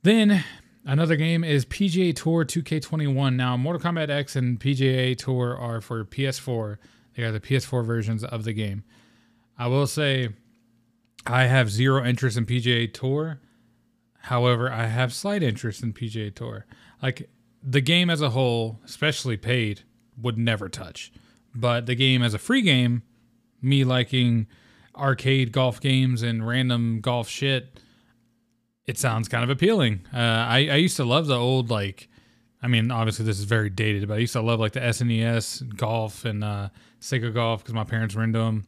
Then 0.04 0.44
another 0.86 1.16
game 1.16 1.44
is 1.44 1.66
PGA 1.66 2.16
Tour 2.16 2.44
2K21. 2.44 3.36
Now, 3.36 3.56
Mortal 3.56 3.82
Kombat 3.82 4.10
X 4.10 4.36
and 4.36 4.60
PGA 4.60 5.18
Tour 5.18 5.58
are 5.58 5.80
for 5.82 6.04
PS4. 6.04 6.78
They 7.16 7.24
are 7.24 7.32
the 7.32 7.40
PS4 7.40 7.86
versions 7.86 8.24
of 8.24 8.44
the 8.44 8.54
game. 8.54 8.84
I 9.58 9.68
will 9.68 9.88
say, 9.88 10.30
I 11.25 11.44
have 11.44 11.70
zero 11.70 12.04
interest 12.04 12.38
in 12.38 12.46
PGA 12.46 12.92
Tour. 12.92 13.40
However, 14.24 14.72
I 14.72 14.88
have 14.88 15.13
slight 15.13 15.44
interest 15.44 15.84
in 15.84 15.94
PGA 15.94 16.34
Tour. 16.34 16.66
Like 17.01 17.30
the 17.63 17.82
game 17.82 18.10
as 18.10 18.22
a 18.22 18.32
whole, 18.32 18.80
especially 18.84 19.38
paid, 19.38 19.82
would 20.20 20.38
never 20.38 20.68
touch. 20.68 21.12
But 21.54 21.86
the 21.86 21.96
game 21.96 22.22
as 22.24 22.34
a 22.34 22.40
free 22.40 22.62
game, 22.62 23.04
me 23.62 23.84
liking 23.84 24.48
arcade 24.95 25.51
golf 25.51 25.79
games 25.79 26.21
and 26.21 26.48
random 26.48 27.00
golf 27.01 27.27
shit, 27.27 27.79
it 28.86 28.98
sounds 28.98 29.27
kind 29.27 29.43
of 29.43 29.50
appealing. 29.50 30.01
Uh, 30.13 30.17
I, 30.17 30.67
I 30.71 30.75
used 30.75 30.98
to 30.98 31.05
love 31.05 31.27
the 31.27 31.38
old 31.38 31.69
like, 31.69 32.10
I 32.62 32.67
mean, 32.67 32.91
obviously 32.91 33.25
this 33.25 33.39
is 33.39 33.45
very 33.45 33.69
dated, 33.69 34.07
but 34.07 34.15
I 34.15 34.17
used 34.17 34.33
to 34.33 34.41
love 34.41 34.60
like 34.60 34.74
the 34.74 34.79
SNES 34.81 35.75
golf 35.75 36.25
and 36.25 36.43
uh, 36.43 36.69
Sega 37.00 37.33
golf 37.33 37.63
because 37.63 37.74
my 37.74 37.83
parents 37.83 38.15
were 38.15 38.24
into 38.24 38.39
them. 38.39 38.65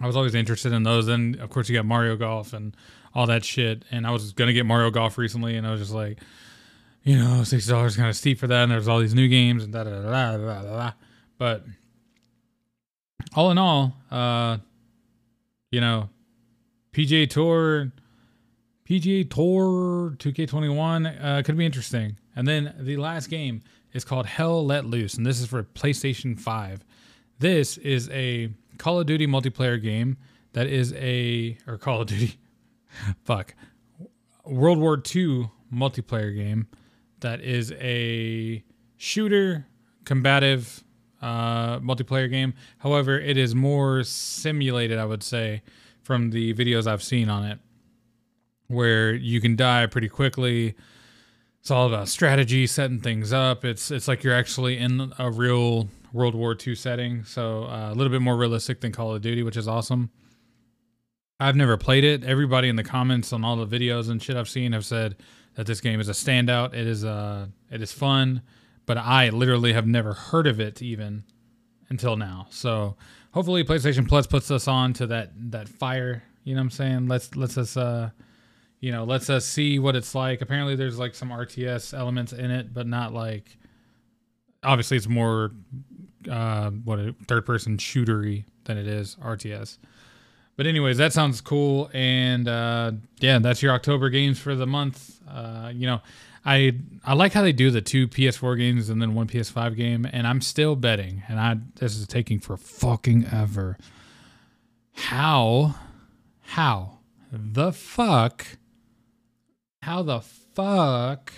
I 0.00 0.06
was 0.06 0.16
always 0.16 0.34
interested 0.34 0.72
in 0.72 0.82
those. 0.82 1.06
Then 1.06 1.36
of 1.40 1.50
course 1.50 1.68
you 1.68 1.76
got 1.76 1.84
Mario 1.84 2.16
Golf 2.16 2.52
and 2.52 2.76
all 3.14 3.26
that 3.26 3.44
shit. 3.44 3.84
And 3.90 4.06
I 4.06 4.10
was 4.10 4.32
gonna 4.32 4.52
get 4.52 4.66
Mario 4.66 4.90
Golf 4.90 5.18
recently, 5.18 5.56
and 5.56 5.66
I 5.66 5.70
was 5.70 5.80
just 5.80 5.92
like, 5.92 6.20
you 7.02 7.16
know, 7.16 7.42
sixty 7.42 7.70
dollars 7.70 7.96
kind 7.96 8.08
of 8.08 8.16
steep 8.16 8.38
for 8.38 8.46
that. 8.46 8.62
And 8.62 8.72
there's 8.72 8.86
all 8.86 9.00
these 9.00 9.14
new 9.14 9.28
games 9.28 9.64
and 9.64 9.72
da 9.72 9.84
da 9.84 9.90
da 9.90 10.36
da 10.36 10.36
da 10.36 10.62
da. 10.62 10.92
But 11.36 11.64
all 13.34 13.50
in 13.50 13.58
all, 13.58 13.96
uh, 14.10 14.58
you 15.70 15.80
know, 15.80 16.08
PGA 16.92 17.28
Tour, 17.28 17.92
PGA 18.88 19.28
Tour 19.28 20.10
2K21 20.18 21.22
uh, 21.22 21.42
could 21.42 21.56
be 21.56 21.66
interesting. 21.66 22.16
And 22.34 22.46
then 22.46 22.74
the 22.78 22.96
last 22.96 23.28
game 23.28 23.62
is 23.92 24.04
called 24.04 24.26
Hell 24.26 24.64
Let 24.64 24.84
Loose, 24.86 25.14
and 25.14 25.26
this 25.26 25.40
is 25.40 25.46
for 25.46 25.62
PlayStation 25.62 26.38
5. 26.38 26.84
This 27.38 27.78
is 27.78 28.08
a 28.10 28.50
Call 28.78 29.00
of 29.00 29.06
Duty 29.06 29.26
multiplayer 29.26 29.80
game 29.82 30.16
that 30.52 30.66
is 30.66 30.92
a 30.94 31.58
or 31.66 31.78
Call 31.78 32.02
of 32.02 32.08
Duty, 32.08 32.38
fuck, 33.24 33.54
World 34.44 34.78
War 34.78 34.94
II 34.94 35.50
multiplayer 35.72 36.34
game 36.34 36.68
that 37.20 37.40
is 37.40 37.72
a 37.72 38.64
shooter 38.96 39.66
combative 40.04 40.82
uh, 41.20 41.78
multiplayer 41.80 42.30
game. 42.30 42.54
However, 42.78 43.18
it 43.18 43.36
is 43.36 43.54
more 43.54 44.04
simulated, 44.04 44.98
I 44.98 45.04
would 45.04 45.22
say, 45.22 45.62
from 46.02 46.30
the 46.30 46.54
videos 46.54 46.86
I've 46.86 47.02
seen 47.02 47.28
on 47.28 47.44
it, 47.44 47.58
where 48.68 49.14
you 49.14 49.40
can 49.40 49.56
die 49.56 49.86
pretty 49.86 50.08
quickly. 50.08 50.74
It's 51.60 51.70
all 51.70 51.86
about 51.86 52.08
strategy, 52.08 52.66
setting 52.66 53.00
things 53.00 53.32
up. 53.32 53.64
It's 53.64 53.90
it's 53.90 54.08
like 54.08 54.22
you're 54.22 54.34
actually 54.34 54.78
in 54.78 55.12
a 55.18 55.30
real 55.30 55.88
World 56.12 56.34
War 56.34 56.56
II 56.66 56.74
setting, 56.74 57.24
so 57.24 57.64
uh, 57.64 57.90
a 57.92 57.94
little 57.94 58.10
bit 58.10 58.22
more 58.22 58.36
realistic 58.36 58.80
than 58.80 58.92
Call 58.92 59.14
of 59.14 59.20
Duty, 59.20 59.42
which 59.42 59.56
is 59.56 59.68
awesome. 59.68 60.10
I've 61.40 61.56
never 61.56 61.76
played 61.76 62.04
it. 62.04 62.24
Everybody 62.24 62.68
in 62.68 62.76
the 62.76 62.84
comments 62.84 63.32
on 63.32 63.44
all 63.44 63.56
the 63.56 63.66
videos 63.66 64.08
and 64.08 64.20
shit 64.20 64.36
I've 64.36 64.48
seen 64.48 64.72
have 64.72 64.84
said 64.84 65.16
that 65.54 65.66
this 65.66 65.80
game 65.80 66.00
is 66.00 66.08
a 66.08 66.12
standout. 66.12 66.74
It 66.74 66.86
is 66.86 67.04
uh 67.04 67.46
it 67.70 67.82
is 67.82 67.92
fun 67.92 68.42
but 68.88 68.96
I 68.96 69.28
literally 69.28 69.74
have 69.74 69.86
never 69.86 70.14
heard 70.14 70.46
of 70.46 70.60
it 70.60 70.80
even 70.80 71.22
until 71.90 72.16
now. 72.16 72.46
So 72.48 72.96
hopefully 73.32 73.62
PlayStation 73.62 74.08
Plus 74.08 74.26
puts 74.26 74.50
us 74.50 74.66
on 74.66 74.94
to 74.94 75.06
that 75.08 75.30
that 75.52 75.68
fire. 75.68 76.22
You 76.42 76.54
know 76.54 76.60
what 76.60 76.64
I'm 76.64 76.70
saying? 76.70 77.06
Let's 77.06 77.36
let's 77.36 77.58
us 77.58 77.76
uh 77.76 78.08
you 78.80 78.90
know 78.90 79.04
let's 79.04 79.28
us 79.28 79.44
see 79.44 79.78
what 79.78 79.94
it's 79.94 80.14
like. 80.14 80.40
Apparently 80.40 80.74
there's 80.74 80.98
like 80.98 81.14
some 81.14 81.28
RTS 81.28 81.92
elements 81.92 82.32
in 82.32 82.50
it, 82.50 82.72
but 82.72 82.86
not 82.86 83.12
like 83.12 83.58
obviously 84.64 84.96
it's 84.96 85.06
more 85.06 85.52
uh 86.30 86.70
what 86.70 86.98
a 86.98 87.14
third 87.28 87.44
person 87.44 87.76
shootery 87.76 88.44
than 88.64 88.78
it 88.78 88.88
is 88.88 89.16
RTS. 89.22 89.76
But 90.56 90.66
anyways, 90.66 90.96
that 90.96 91.12
sounds 91.12 91.42
cool 91.42 91.90
and 91.92 92.48
uh 92.48 92.92
yeah, 93.20 93.38
that's 93.38 93.62
your 93.62 93.74
October 93.74 94.08
games 94.08 94.38
for 94.38 94.54
the 94.54 94.66
month. 94.66 95.20
Uh 95.30 95.72
you 95.74 95.86
know, 95.86 96.00
I 96.48 96.72
I 97.04 97.12
like 97.12 97.34
how 97.34 97.42
they 97.42 97.52
do 97.52 97.70
the 97.70 97.82
two 97.82 98.08
PS4 98.08 98.56
games 98.56 98.88
and 98.88 99.02
then 99.02 99.14
one 99.14 99.26
PS5 99.26 99.76
game, 99.76 100.08
and 100.10 100.26
I'm 100.26 100.40
still 100.40 100.76
betting, 100.76 101.22
and 101.28 101.38
I 101.38 101.58
this 101.74 101.94
is 101.94 102.06
taking 102.06 102.40
for 102.40 102.56
fucking 102.56 103.26
ever. 103.30 103.76
How, 104.94 105.74
how 106.40 107.00
the 107.30 107.70
fuck, 107.70 108.46
how 109.82 110.02
the 110.02 110.20
fuck? 110.20 111.34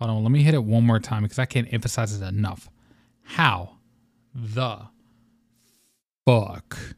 Hold 0.00 0.10
on, 0.10 0.22
let 0.24 0.32
me 0.32 0.42
hit 0.42 0.54
it 0.54 0.64
one 0.64 0.84
more 0.84 0.98
time 0.98 1.22
because 1.22 1.38
I 1.38 1.46
can't 1.46 1.72
emphasize 1.72 2.20
it 2.20 2.26
enough. 2.26 2.68
How 3.22 3.76
the 4.34 4.88
fuck 6.26 6.96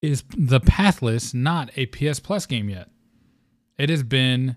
is 0.00 0.24
the 0.34 0.60
Pathless 0.60 1.34
not 1.34 1.70
a 1.76 1.84
PS 1.84 2.18
Plus 2.18 2.46
game 2.46 2.70
yet? 2.70 2.88
It 3.76 3.90
has 3.90 4.02
been 4.02 4.56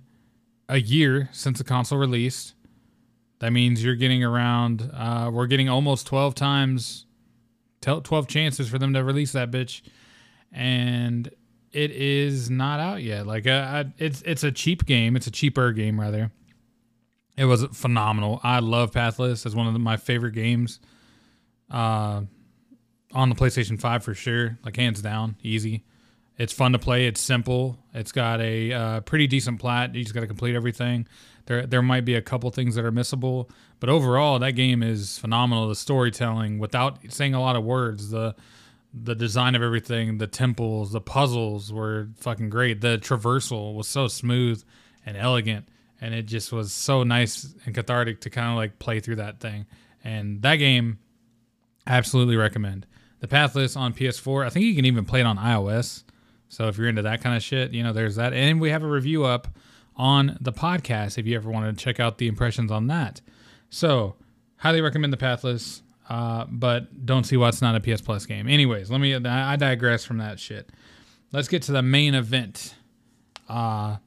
a 0.69 0.79
year 0.79 1.29
since 1.31 1.57
the 1.57 1.63
console 1.63 1.97
released. 1.97 2.53
That 3.39 3.51
means 3.51 3.83
you're 3.83 3.95
getting 3.95 4.23
around, 4.23 4.89
uh, 4.93 5.29
we're 5.31 5.47
getting 5.47 5.69
almost 5.69 6.07
12 6.07 6.35
times, 6.35 7.05
12 7.81 8.27
chances 8.27 8.69
for 8.69 8.79
them 8.79 8.93
to 8.93 9.03
release 9.03 9.33
that 9.33 9.51
bitch. 9.51 9.81
And 10.51 11.29
it 11.71 11.91
is 11.91 12.49
not 12.49 12.79
out 12.79 13.03
yet. 13.03 13.27
Like, 13.27 13.45
uh, 13.45 13.85
it's, 13.97 14.21
it's 14.21 14.43
a 14.43 14.51
cheap 14.51 14.85
game. 14.85 15.15
It's 15.15 15.27
a 15.27 15.31
cheaper 15.31 15.73
game, 15.73 15.99
rather. 15.99 16.31
It 17.37 17.45
was 17.45 17.65
phenomenal. 17.73 18.39
I 18.43 18.59
love 18.59 18.93
Pathless 18.93 19.45
It's 19.45 19.53
one 19.53 19.67
of 19.67 19.73
the, 19.73 19.79
my 19.79 19.97
favorite 19.97 20.31
games 20.31 20.79
uh, 21.69 22.21
on 23.13 23.29
the 23.29 23.35
PlayStation 23.35 23.79
5 23.79 24.03
for 24.03 24.13
sure. 24.13 24.57
Like, 24.63 24.77
hands 24.77 25.01
down, 25.01 25.35
easy. 25.43 25.83
It's 26.37 26.51
fun 26.51 26.73
to 26.73 26.79
play. 26.79 27.07
It's 27.07 27.21
simple. 27.21 27.77
It's 27.93 28.11
got 28.11 28.41
a 28.41 28.73
uh, 28.73 28.99
pretty 29.01 29.27
decent 29.27 29.59
plat. 29.59 29.95
You 29.95 30.03
just 30.03 30.13
got 30.13 30.21
to 30.21 30.27
complete 30.27 30.55
everything. 30.55 31.07
There, 31.45 31.65
there 31.65 31.81
might 31.81 32.05
be 32.05 32.15
a 32.15 32.21
couple 32.21 32.49
things 32.51 32.75
that 32.75 32.83
are 32.83 32.91
missable, 32.91 33.49
but 33.79 33.89
overall, 33.89 34.39
that 34.39 34.51
game 34.51 34.81
is 34.81 35.17
phenomenal. 35.17 35.67
The 35.67 35.75
storytelling, 35.75 36.59
without 36.59 36.99
saying 37.09 37.33
a 37.33 37.39
lot 37.39 37.55
of 37.55 37.63
words, 37.63 38.09
the 38.09 38.35
the 38.97 39.15
design 39.15 39.55
of 39.55 39.61
everything, 39.61 40.19
the 40.19 40.27
temples, 40.27 40.93
the 40.93 41.01
puzzles 41.01 41.71
were 41.71 42.07
fucking 42.15 42.49
great. 42.49 42.79
The 42.79 42.97
traversal 42.97 43.75
was 43.75 43.87
so 43.87 44.07
smooth 44.07 44.63
and 45.05 45.17
elegant, 45.17 45.67
and 45.99 46.13
it 46.13 46.23
just 46.23 46.53
was 46.53 46.71
so 46.71 47.03
nice 47.03 47.53
and 47.65 47.75
cathartic 47.75 48.21
to 48.21 48.29
kind 48.29 48.49
of 48.49 48.55
like 48.55 48.79
play 48.79 49.01
through 49.01 49.17
that 49.17 49.41
thing. 49.41 49.65
And 50.03 50.41
that 50.43 50.55
game, 50.57 50.99
absolutely 51.85 52.37
recommend. 52.37 52.87
The 53.19 53.27
Pathless 53.27 53.75
on 53.75 53.93
PS4. 53.93 54.45
I 54.45 54.49
think 54.49 54.65
you 54.65 54.75
can 54.75 54.85
even 54.85 55.03
play 55.03 55.19
it 55.19 55.25
on 55.25 55.37
iOS. 55.37 56.03
So 56.49 56.67
if 56.67 56.77
you're 56.77 56.87
into 56.87 57.01
that 57.01 57.21
kind 57.21 57.35
of 57.35 57.43
shit, 57.43 57.71
you 57.71 57.83
know, 57.83 57.93
there's 57.93 58.15
that. 58.15 58.33
And 58.33 58.61
we 58.61 58.69
have 58.69 58.83
a 58.83 58.87
review 58.87 59.25
up 59.25 59.47
on 59.95 60.37
the 60.41 60.53
podcast 60.53 61.17
if 61.17 61.25
you 61.25 61.35
ever 61.35 61.49
want 61.49 61.77
to 61.77 61.83
check 61.83 61.99
out 61.99 62.17
the 62.17 62.27
impressions 62.27 62.71
on 62.71 62.87
that. 62.87 63.21
So 63.69 64.15
highly 64.57 64.81
recommend 64.81 65.11
the 65.11 65.17
Pathless, 65.17 65.81
uh, 66.09 66.45
but 66.49 67.05
don't 67.05 67.23
see 67.23 67.37
why 67.37 67.49
it's 67.49 67.61
not 67.61 67.75
a 67.75 67.79
PS 67.79 68.01
Plus 68.01 68.25
game. 68.25 68.47
Anyways, 68.47 68.91
let 68.91 68.99
me. 68.99 69.15
I 69.15 69.55
digress 69.55 70.05
from 70.05 70.17
that 70.17 70.39
shit. 70.39 70.69
Let's 71.31 71.47
get 71.47 71.63
to 71.63 71.71
the 71.71 71.81
main 71.81 72.15
event 72.15 72.75
uh, 73.49 73.97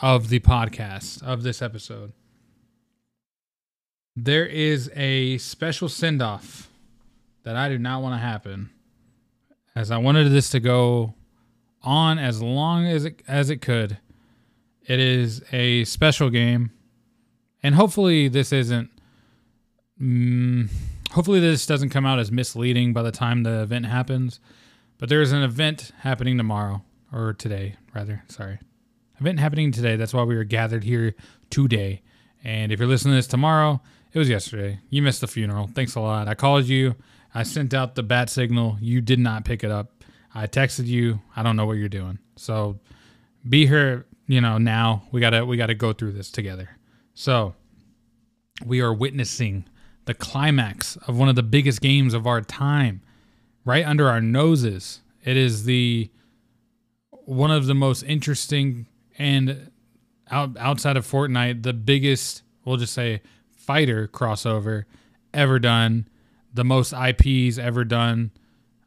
of 0.00 0.28
the 0.28 0.40
podcast 0.40 1.22
of 1.22 1.42
this 1.42 1.60
episode. 1.60 2.12
There 4.16 4.46
is 4.46 4.90
a 4.94 5.38
special 5.38 5.88
send 5.88 6.22
off 6.22 6.70
that 7.42 7.56
I 7.56 7.68
do 7.68 7.78
not 7.78 8.00
want 8.00 8.14
to 8.14 8.18
happen, 8.18 8.70
as 9.74 9.90
I 9.90 9.98
wanted 9.98 10.30
this 10.30 10.50
to 10.50 10.60
go 10.60 11.14
on 11.84 12.18
as 12.18 12.42
long 12.42 12.86
as 12.86 13.04
it 13.04 13.22
as 13.28 13.50
it 13.50 13.60
could. 13.60 13.98
It 14.86 15.00
is 15.00 15.42
a 15.52 15.84
special 15.84 16.30
game, 16.30 16.72
and 17.62 17.74
hopefully 17.74 18.28
this 18.28 18.52
isn't. 18.52 18.90
Mm, 20.00 20.68
hopefully 21.12 21.40
this 21.40 21.66
doesn't 21.66 21.90
come 21.90 22.04
out 22.04 22.18
as 22.18 22.32
misleading 22.32 22.92
by 22.92 23.02
the 23.02 23.12
time 23.12 23.42
the 23.42 23.62
event 23.62 23.86
happens. 23.86 24.40
But 24.98 25.08
there 25.08 25.22
is 25.22 25.32
an 25.32 25.42
event 25.42 25.92
happening 26.00 26.36
tomorrow 26.36 26.82
or 27.12 27.32
today, 27.32 27.76
rather. 27.94 28.24
Sorry, 28.28 28.58
event 29.20 29.40
happening 29.40 29.72
today. 29.72 29.96
That's 29.96 30.14
why 30.14 30.24
we 30.24 30.36
were 30.36 30.44
gathered 30.44 30.84
here 30.84 31.14
today. 31.50 32.02
And 32.42 32.72
if 32.72 32.78
you're 32.78 32.88
listening 32.88 33.12
to 33.12 33.16
this 33.16 33.26
tomorrow, 33.26 33.80
it 34.12 34.18
was 34.18 34.28
yesterday. 34.28 34.80
You 34.90 35.02
missed 35.02 35.20
the 35.20 35.26
funeral. 35.26 35.70
Thanks 35.74 35.94
a 35.94 36.00
lot. 36.00 36.28
I 36.28 36.34
called 36.34 36.66
you. 36.66 36.94
I 37.34 37.42
sent 37.42 37.74
out 37.74 37.94
the 37.94 38.02
bat 38.02 38.30
signal. 38.30 38.76
You 38.80 39.00
did 39.00 39.18
not 39.18 39.44
pick 39.44 39.64
it 39.64 39.70
up. 39.70 39.93
I 40.34 40.46
texted 40.46 40.86
you. 40.86 41.20
I 41.36 41.42
don't 41.42 41.56
know 41.56 41.66
what 41.66 41.74
you're 41.74 41.88
doing. 41.88 42.18
So 42.36 42.78
be 43.48 43.66
here, 43.66 44.06
you 44.26 44.40
know, 44.40 44.58
now. 44.58 45.04
We 45.12 45.20
got 45.20 45.30
to 45.30 45.44
we 45.44 45.56
got 45.56 45.66
to 45.66 45.74
go 45.74 45.92
through 45.92 46.12
this 46.12 46.30
together. 46.30 46.70
So 47.14 47.54
we 48.64 48.80
are 48.80 48.92
witnessing 48.92 49.66
the 50.06 50.14
climax 50.14 50.96
of 51.08 51.16
one 51.16 51.28
of 51.28 51.36
the 51.36 51.42
biggest 51.42 51.80
games 51.80 52.14
of 52.14 52.26
our 52.26 52.40
time 52.40 53.02
right 53.64 53.86
under 53.86 54.08
our 54.08 54.20
noses. 54.20 55.00
It 55.24 55.36
is 55.36 55.64
the 55.64 56.10
one 57.10 57.50
of 57.50 57.66
the 57.66 57.74
most 57.74 58.02
interesting 58.02 58.86
and 59.18 59.70
out, 60.30 60.56
outside 60.58 60.96
of 60.96 61.06
Fortnite, 61.06 61.62
the 61.62 61.72
biggest, 61.72 62.42
we'll 62.64 62.76
just 62.76 62.92
say 62.92 63.22
fighter 63.50 64.08
crossover 64.08 64.84
ever 65.32 65.58
done 65.58 66.08
the 66.54 66.64
most 66.64 66.92
IPs 66.92 67.58
ever 67.58 67.84
done. 67.84 68.30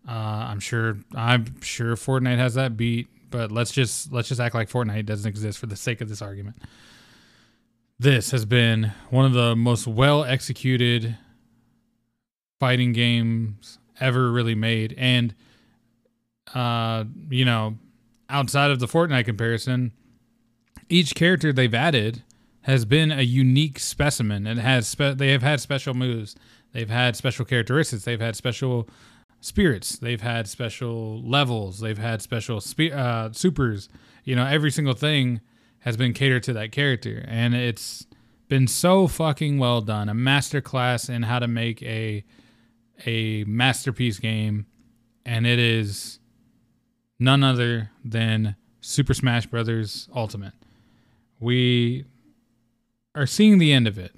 Uh, 0.08 0.12
I'm 0.50 0.60
sure 0.60 0.98
I'm 1.16 1.60
sure 1.62 1.96
Fortnite 1.96 2.38
has 2.38 2.54
that 2.54 2.78
beat, 2.78 3.08
but 3.30 3.52
let's 3.52 3.72
just 3.72 4.12
let's 4.12 4.30
just 4.30 4.40
act 4.40 4.56
like 4.56 4.70
Fortnite 4.70 5.06
doesn't 5.06 5.28
exist 5.28 5.60
for 5.60 5.66
the 5.66 5.76
sake 5.76 6.02
of 6.02 6.10
this 6.10 6.22
argument. 6.22 6.58
This 8.00 8.32
has 8.32 8.46
been 8.46 8.94
one 9.10 9.26
of 9.26 9.34
the 9.34 9.56
most 9.56 9.88
well 9.88 10.24
executed 10.24 11.18
fighting 12.60 12.94
games 12.94 13.80
ever 14.00 14.32
really 14.32 14.56
made, 14.56 14.96
and 14.98 15.36
uh, 16.54 17.04
you 17.30 17.44
know, 17.44 17.78
outside 18.30 18.72
of 18.72 18.80
the 18.80 18.88
Fortnite 18.88 19.26
comparison, 19.26 19.92
each 20.90 21.16
character 21.16 21.52
they've 21.52 21.74
added 21.74 22.24
has 22.62 22.84
been 22.84 23.12
a 23.12 23.22
unique 23.22 23.80
specimen. 23.80 24.46
And 24.46 24.60
has 24.60 24.88
spe- 24.88 25.16
they 25.16 25.32
have 25.32 25.42
had 25.42 25.62
special 25.62 25.94
moves. 25.94 26.36
They've 26.74 26.90
had 26.90 27.16
special 27.16 27.46
characteristics. 27.46 28.04
They've 28.04 28.20
had 28.20 28.36
special 28.36 28.90
spirits. 29.40 29.98
They've 29.98 30.22
had 30.22 30.48
special 30.48 31.22
levels. 31.22 31.80
They've 31.80 31.98
had 31.98 32.22
special 32.22 32.62
spe- 32.62 32.94
uh, 32.94 33.32
supers. 33.32 33.90
You 34.24 34.36
know 34.36 34.46
every 34.46 34.72
single 34.72 34.94
thing 34.94 35.42
has 35.80 35.96
been 35.96 36.14
catered 36.14 36.44
to 36.44 36.54
that 36.54 36.72
character. 36.72 37.24
And 37.28 37.56
it's 37.56 38.08
been 38.50 38.68
so 38.68 39.08
fucking 39.08 39.58
well 39.58 39.82
done. 39.82 40.10
A 40.10 40.14
masterclass 40.14 41.10
in 41.10 41.24
how 41.24 41.40
to 41.40 41.48
make 41.48 41.82
a 41.84 42.24
a 43.06 43.44
masterpiece 43.46 44.20
game. 44.20 44.66
And 45.26 45.46
it 45.46 45.60
is 45.60 46.20
none 47.20 47.44
other 47.44 47.92
than 48.04 48.56
super 48.82 49.14
smash 49.14 49.46
brothers 49.46 50.08
ultimate. 50.16 50.54
We 51.40 52.06
are 53.14 53.26
seeing 53.26 53.58
the 53.58 53.74
end 53.74 53.88
of 53.88 53.98
it. 53.98 54.14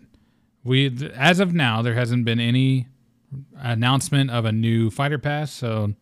We, 0.63 1.11
as 1.15 1.39
of 1.39 1.53
now, 1.53 1.81
there 1.81 1.95
hasn't 1.95 2.25
been 2.25 2.39
any 2.39 2.87
announcement 3.57 4.31
of 4.31 4.45
a 4.45 4.51
new 4.51 4.89
fighter 4.89 5.19
pass. 5.19 5.51
So 5.51 5.93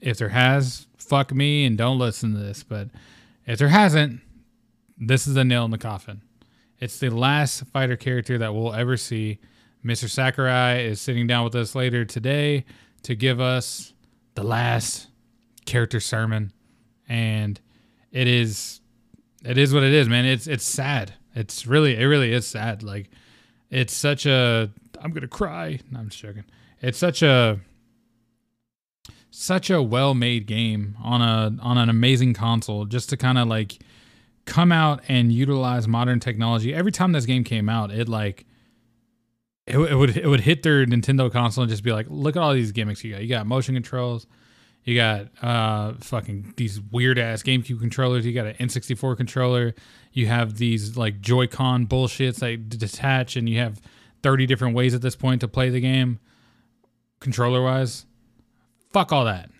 if 0.00 0.18
there 0.18 0.28
has, 0.30 0.86
fuck 0.96 1.32
me 1.32 1.64
and 1.64 1.78
don't 1.78 1.98
listen 1.98 2.32
to 2.32 2.38
this. 2.38 2.62
But 2.62 2.88
if 3.46 3.58
there 3.58 3.68
hasn't, 3.68 4.20
this 4.98 5.26
is 5.26 5.36
a 5.36 5.44
nail 5.44 5.64
in 5.64 5.70
the 5.70 5.78
coffin. 5.78 6.22
It's 6.78 6.98
the 6.98 7.10
last 7.10 7.66
fighter 7.68 7.96
character 7.96 8.38
that 8.38 8.54
we'll 8.54 8.74
ever 8.74 8.96
see. 8.96 9.38
Mr. 9.84 10.08
Sakurai 10.08 10.84
is 10.84 11.00
sitting 11.00 11.26
down 11.26 11.44
with 11.44 11.54
us 11.54 11.74
later 11.74 12.04
today 12.04 12.64
to 13.02 13.14
give 13.14 13.40
us 13.40 13.92
the 14.34 14.42
last 14.42 15.08
character 15.66 16.00
sermon, 16.00 16.52
and 17.08 17.60
it 18.10 18.26
is, 18.26 18.80
it 19.44 19.58
is 19.58 19.74
what 19.74 19.82
it 19.82 19.92
is, 19.92 20.08
man. 20.08 20.24
It's 20.24 20.46
it's 20.46 20.64
sad. 20.64 21.14
It's 21.34 21.66
really, 21.66 21.96
it 21.96 22.04
really 22.04 22.32
is 22.32 22.46
sad. 22.46 22.82
Like, 22.82 23.10
it's 23.70 23.94
such 23.94 24.26
a. 24.26 24.70
I'm 25.04 25.12
gonna 25.12 25.28
cry. 25.28 25.78
No, 25.90 26.00
I'm 26.00 26.08
just 26.08 26.20
joking. 26.20 26.44
It's 26.80 26.98
such 26.98 27.22
a 27.22 27.60
such 29.30 29.68
a 29.68 29.82
well-made 29.82 30.46
game 30.46 30.96
on 31.02 31.20
a 31.20 31.56
on 31.62 31.76
an 31.78 31.88
amazing 31.88 32.34
console 32.34 32.84
just 32.84 33.10
to 33.10 33.16
kind 33.16 33.36
of 33.36 33.46
like 33.48 33.78
come 34.46 34.72
out 34.72 35.02
and 35.08 35.32
utilize 35.32 35.88
modern 35.88 36.20
technology 36.20 36.72
every 36.72 36.92
time 36.92 37.12
this 37.12 37.26
game 37.26 37.42
came 37.42 37.68
out 37.68 37.90
it 37.90 38.08
like 38.08 38.46
it, 39.66 39.76
it 39.76 39.94
would 39.96 40.16
it 40.16 40.28
would 40.28 40.42
hit 40.42 40.62
their 40.62 40.86
nintendo 40.86 41.32
console 41.32 41.62
and 41.62 41.70
just 41.70 41.82
be 41.82 41.90
like 41.90 42.06
look 42.10 42.36
at 42.36 42.42
all 42.42 42.54
these 42.54 42.70
gimmicks 42.70 43.02
you 43.02 43.12
got 43.12 43.22
you 43.22 43.28
got 43.28 43.44
motion 43.44 43.74
controls 43.74 44.26
you 44.84 44.94
got 44.96 45.28
uh 45.42 45.94
fucking 45.94 46.52
these 46.56 46.80
weird 46.80 47.18
ass 47.18 47.42
GameCube 47.42 47.80
controllers. 47.80 48.26
You 48.26 48.32
got 48.32 48.46
an 48.46 48.54
N64 48.54 49.16
controller. 49.16 49.74
You 50.12 50.26
have 50.26 50.58
these 50.58 50.96
like 50.96 51.20
Joy-Con 51.20 51.86
bullshits 51.86 52.36
that 52.36 52.68
detach, 52.68 53.36
and 53.36 53.48
you 53.48 53.58
have 53.60 53.80
30 54.24 54.46
different 54.46 54.74
ways 54.74 54.94
at 54.94 55.02
this 55.02 55.14
point 55.14 55.42
to 55.42 55.46
play 55.46 55.68
the 55.68 55.80
game, 55.80 56.18
controller 57.20 57.62
wise. 57.62 58.06
Fuck 58.90 59.12
all 59.12 59.26
that. 59.26 59.50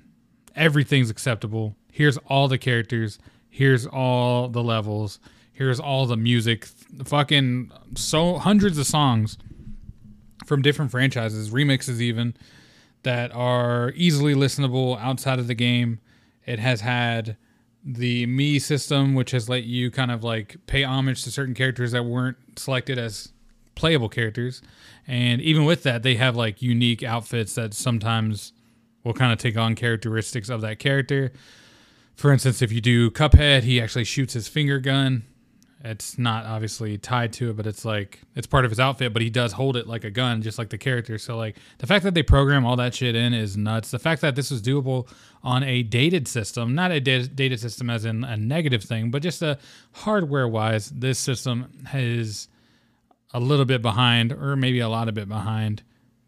Everything's 0.57 1.11
acceptable. 1.11 1.77
Here's 1.93 2.17
all 2.29 2.49
the 2.49 2.57
characters. 2.57 3.19
Here's 3.51 3.87
all 3.87 4.49
the 4.49 4.63
levels. 4.63 5.21
Here's 5.53 5.79
all 5.79 6.07
the 6.07 6.17
music. 6.17 6.67
Fucking 7.05 7.73
so 7.95 8.39
hundreds 8.39 8.79
of 8.79 8.87
songs 8.87 9.37
from 10.47 10.63
different 10.63 10.91
franchises, 10.91 11.51
remixes 11.51 12.01
even 12.01 12.35
that 13.03 13.35
are 13.35 13.93
easily 13.95 14.35
listenable 14.35 14.99
outside 14.99 15.39
of 15.39 15.47
the 15.47 15.55
game. 15.55 16.01
It 16.47 16.59
has 16.59 16.81
had 16.81 17.37
the 17.85 18.27
Mii 18.27 18.63
system, 18.63 19.15
which 19.15 19.33
has 19.33 19.47
let 19.47 19.65
you 19.65 19.91
kind 19.91 20.11
of 20.11 20.25
like 20.25 20.57
pay 20.67 20.85
homage 20.85 21.23
to 21.25 21.31
certain 21.31 21.55
characters 21.55 21.93
that 21.93 22.05
weren't 22.05 22.39
selected 22.57 22.99
as 22.99 23.34
playable 23.75 24.09
characters. 24.09 24.63
And 25.07 25.41
even 25.41 25.65
with 25.65 25.83
that, 25.83 26.03
they 26.03 26.15
have 26.17 26.37
like 26.37 26.63
unique 26.63 27.03
outfits 27.03 27.55
that 27.55 27.75
sometimes 27.75 28.53
will 29.03 29.15
kind 29.15 29.33
of 29.33 29.39
take 29.39 29.57
on 29.57 29.75
characteristics 29.75 30.49
of 30.49 30.61
that 30.63 30.79
character. 30.79 31.33
For 32.15 32.33
instance, 32.33 32.63
if 32.63 32.73
you 32.73 32.81
do 32.81 33.11
Cuphead, 33.11 33.65
he 33.65 33.81
actually 33.81 34.05
shoots 34.05 34.35
his 34.35 34.49
finger 34.49 34.79
gun 34.79 35.25
it's 35.85 36.19
not 36.19 36.47
obviously 36.47 36.97
tied 36.97 37.35
to 37.35 37.51
it, 37.51 37.57
but 37.59 37.67
it's 37.67 37.85
like 37.85 38.21
it's 38.35 38.47
part 38.47 38.65
of 38.65 38.71
his 38.71 38.81
outfit. 38.81 39.13
But 39.13 39.21
he 39.21 39.29
does 39.29 39.53
hold 39.53 39.77
it 39.77 39.87
like 39.87 40.03
a 40.03 40.11
gun, 40.11 40.41
just 40.41 40.59
like 40.59 40.71
the 40.71 40.79
character. 40.79 41.19
So 41.19 41.37
like 41.37 41.57
the 41.77 41.87
fact 41.87 42.05
that 42.05 42.15
they 42.15 42.23
program 42.23 42.65
all 42.65 42.77
that 42.77 42.95
shit 42.95 43.15
in 43.15 43.35
is 43.35 43.57
nuts. 43.57 43.91
The 43.91 43.99
fact 43.99 44.23
that 44.23 44.35
this 44.35 44.51
was 44.51 44.63
doable 44.63 45.07
on 45.43 45.63
a 45.63 45.83
dated 45.83 46.27
system, 46.27 46.75
not 46.75 46.91
a 46.91 47.01
dated 47.01 47.61
system 47.61 47.91
as 47.91 48.07
in 48.07 48.25
a 48.25 48.37
negative 48.37 48.83
thing, 48.83 49.11
but 49.11 49.23
just 49.23 49.43
uh, 49.43 49.57
a 49.95 49.99
hardware 49.99 50.49
wise, 50.49 50.89
this 50.89 51.19
system 51.19 51.71
is 51.93 52.49
a 53.35 53.41
little 53.41 53.65
bit 53.65 53.83
behind, 53.83 54.33
or 54.33 54.57
maybe 54.57 54.79
a 54.79 54.89
lot 54.89 55.09
of 55.09 55.15
bit 55.15 55.29
behind 55.29 55.83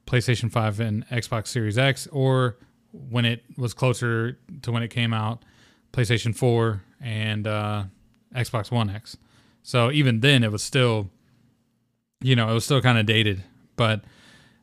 PlayStation 0.07 0.51
5 0.51 0.81
and 0.81 1.09
Xbox 1.09 1.47
Series 1.47 1.79
X, 1.79 2.09
or 2.09 2.59
when 2.93 3.25
it 3.25 3.45
was 3.57 3.73
closer 3.73 4.39
to 4.63 4.73
when 4.73 4.83
it 4.83 4.89
came 4.89 5.15
out, 5.15 5.45
PlayStation 5.93 6.35
4 6.35 6.83
and 7.01 7.47
uh, 7.47 7.85
Xbox 8.35 8.71
One 8.71 8.91
X. 8.91 9.17
So 9.63 9.91
even 9.91 10.21
then, 10.21 10.43
it 10.43 10.51
was 10.51 10.63
still, 10.63 11.11
you 12.21 12.37
know, 12.37 12.51
it 12.51 12.55
was 12.55 12.65
still 12.65 12.83
kind 12.83 12.99
of 12.99 13.07
dated. 13.07 13.43
But 13.77 14.05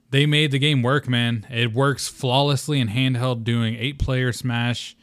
they 0.09 0.25
made 0.25 0.51
the 0.51 0.59
game 0.59 0.81
work, 0.81 1.07
man. 1.07 1.47
It 1.49 1.73
works 1.73 2.07
flawlessly 2.07 2.79
in 2.79 2.89
handheld, 2.89 3.43
doing 3.43 3.75
eight 3.75 3.99
player 3.99 4.33
Smash 4.33 4.95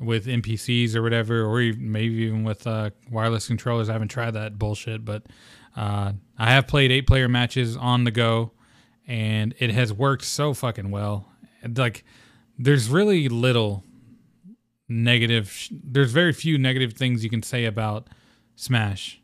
with 0.00 0.26
NPCs 0.26 0.94
or 0.94 1.02
whatever, 1.02 1.44
or 1.44 1.60
maybe 1.76 2.14
even 2.14 2.44
with 2.44 2.66
uh, 2.66 2.90
wireless 3.10 3.46
controllers. 3.46 3.88
I 3.88 3.92
haven't 3.92 4.08
tried 4.08 4.32
that 4.32 4.58
bullshit, 4.58 5.04
but 5.04 5.24
uh, 5.78 6.12
I 6.38 6.50
have 6.52 6.66
played 6.66 6.90
eight 6.90 7.06
player 7.06 7.28
matches 7.28 7.76
on 7.76 8.04
the 8.04 8.10
go, 8.10 8.52
and 9.06 9.54
it 9.58 9.70
has 9.70 9.92
worked 9.92 10.24
so 10.24 10.54
fucking 10.54 10.90
well. 10.90 11.28
Like, 11.76 12.04
there's 12.58 12.88
really 12.88 13.28
little 13.28 13.84
negative, 14.88 15.68
there's 15.70 16.12
very 16.12 16.32
few 16.32 16.58
negative 16.58 16.94
things 16.94 17.24
you 17.24 17.30
can 17.30 17.42
say 17.42 17.64
about 17.64 18.08
Smash 18.56 19.20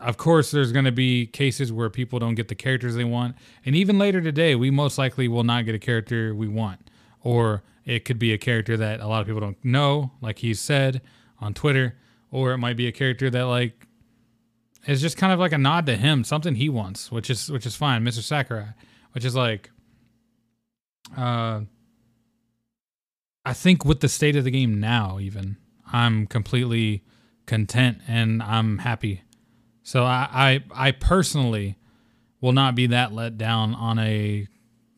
of 0.00 0.16
course, 0.16 0.50
there's 0.50 0.72
going 0.72 0.84
to 0.84 0.92
be 0.92 1.26
cases 1.26 1.72
where 1.72 1.90
people 1.90 2.18
don't 2.18 2.36
get 2.36 2.48
the 2.48 2.54
characters 2.54 2.94
they 2.94 3.04
want. 3.04 3.36
And 3.64 3.74
even 3.74 3.98
later 3.98 4.20
today, 4.20 4.54
we 4.54 4.70
most 4.70 4.96
likely 4.96 5.26
will 5.26 5.44
not 5.44 5.64
get 5.64 5.74
a 5.74 5.78
character 5.78 6.34
we 6.34 6.46
want. 6.46 6.90
Or 7.20 7.64
it 7.84 8.04
could 8.04 8.18
be 8.18 8.32
a 8.32 8.38
character 8.38 8.76
that 8.76 9.00
a 9.00 9.08
lot 9.08 9.20
of 9.20 9.26
people 9.26 9.40
don't 9.40 9.62
know, 9.64 10.12
like 10.20 10.38
he 10.38 10.54
said 10.54 11.02
on 11.40 11.52
Twitter. 11.52 11.96
Or 12.30 12.52
it 12.52 12.58
might 12.58 12.76
be 12.76 12.86
a 12.86 12.92
character 12.92 13.28
that, 13.30 13.42
like, 13.42 13.87
is 14.88 15.00
just 15.00 15.16
kind 15.16 15.32
of 15.32 15.38
like 15.38 15.52
a 15.52 15.58
nod 15.58 15.86
to 15.86 15.96
him, 15.96 16.24
something 16.24 16.56
he 16.56 16.68
wants, 16.68 17.12
which 17.12 17.30
is 17.30 17.50
which 17.50 17.66
is 17.66 17.76
fine, 17.76 18.04
Mr. 18.04 18.22
Sakurai, 18.22 18.74
which 19.12 19.24
is 19.24 19.36
like, 19.36 19.70
uh, 21.16 21.60
I 23.44 23.52
think 23.52 23.84
with 23.84 24.00
the 24.00 24.08
state 24.08 24.34
of 24.34 24.44
the 24.44 24.50
game 24.50 24.80
now, 24.80 25.18
even 25.20 25.56
I'm 25.92 26.26
completely 26.26 27.04
content 27.46 27.98
and 28.08 28.42
I'm 28.42 28.78
happy 28.78 29.22
so 29.88 30.04
I, 30.04 30.28
I, 30.30 30.88
I 30.88 30.90
personally 30.90 31.78
will 32.42 32.52
not 32.52 32.74
be 32.74 32.88
that 32.88 33.14
let 33.14 33.38
down 33.38 33.74
on 33.74 33.98
a 33.98 34.46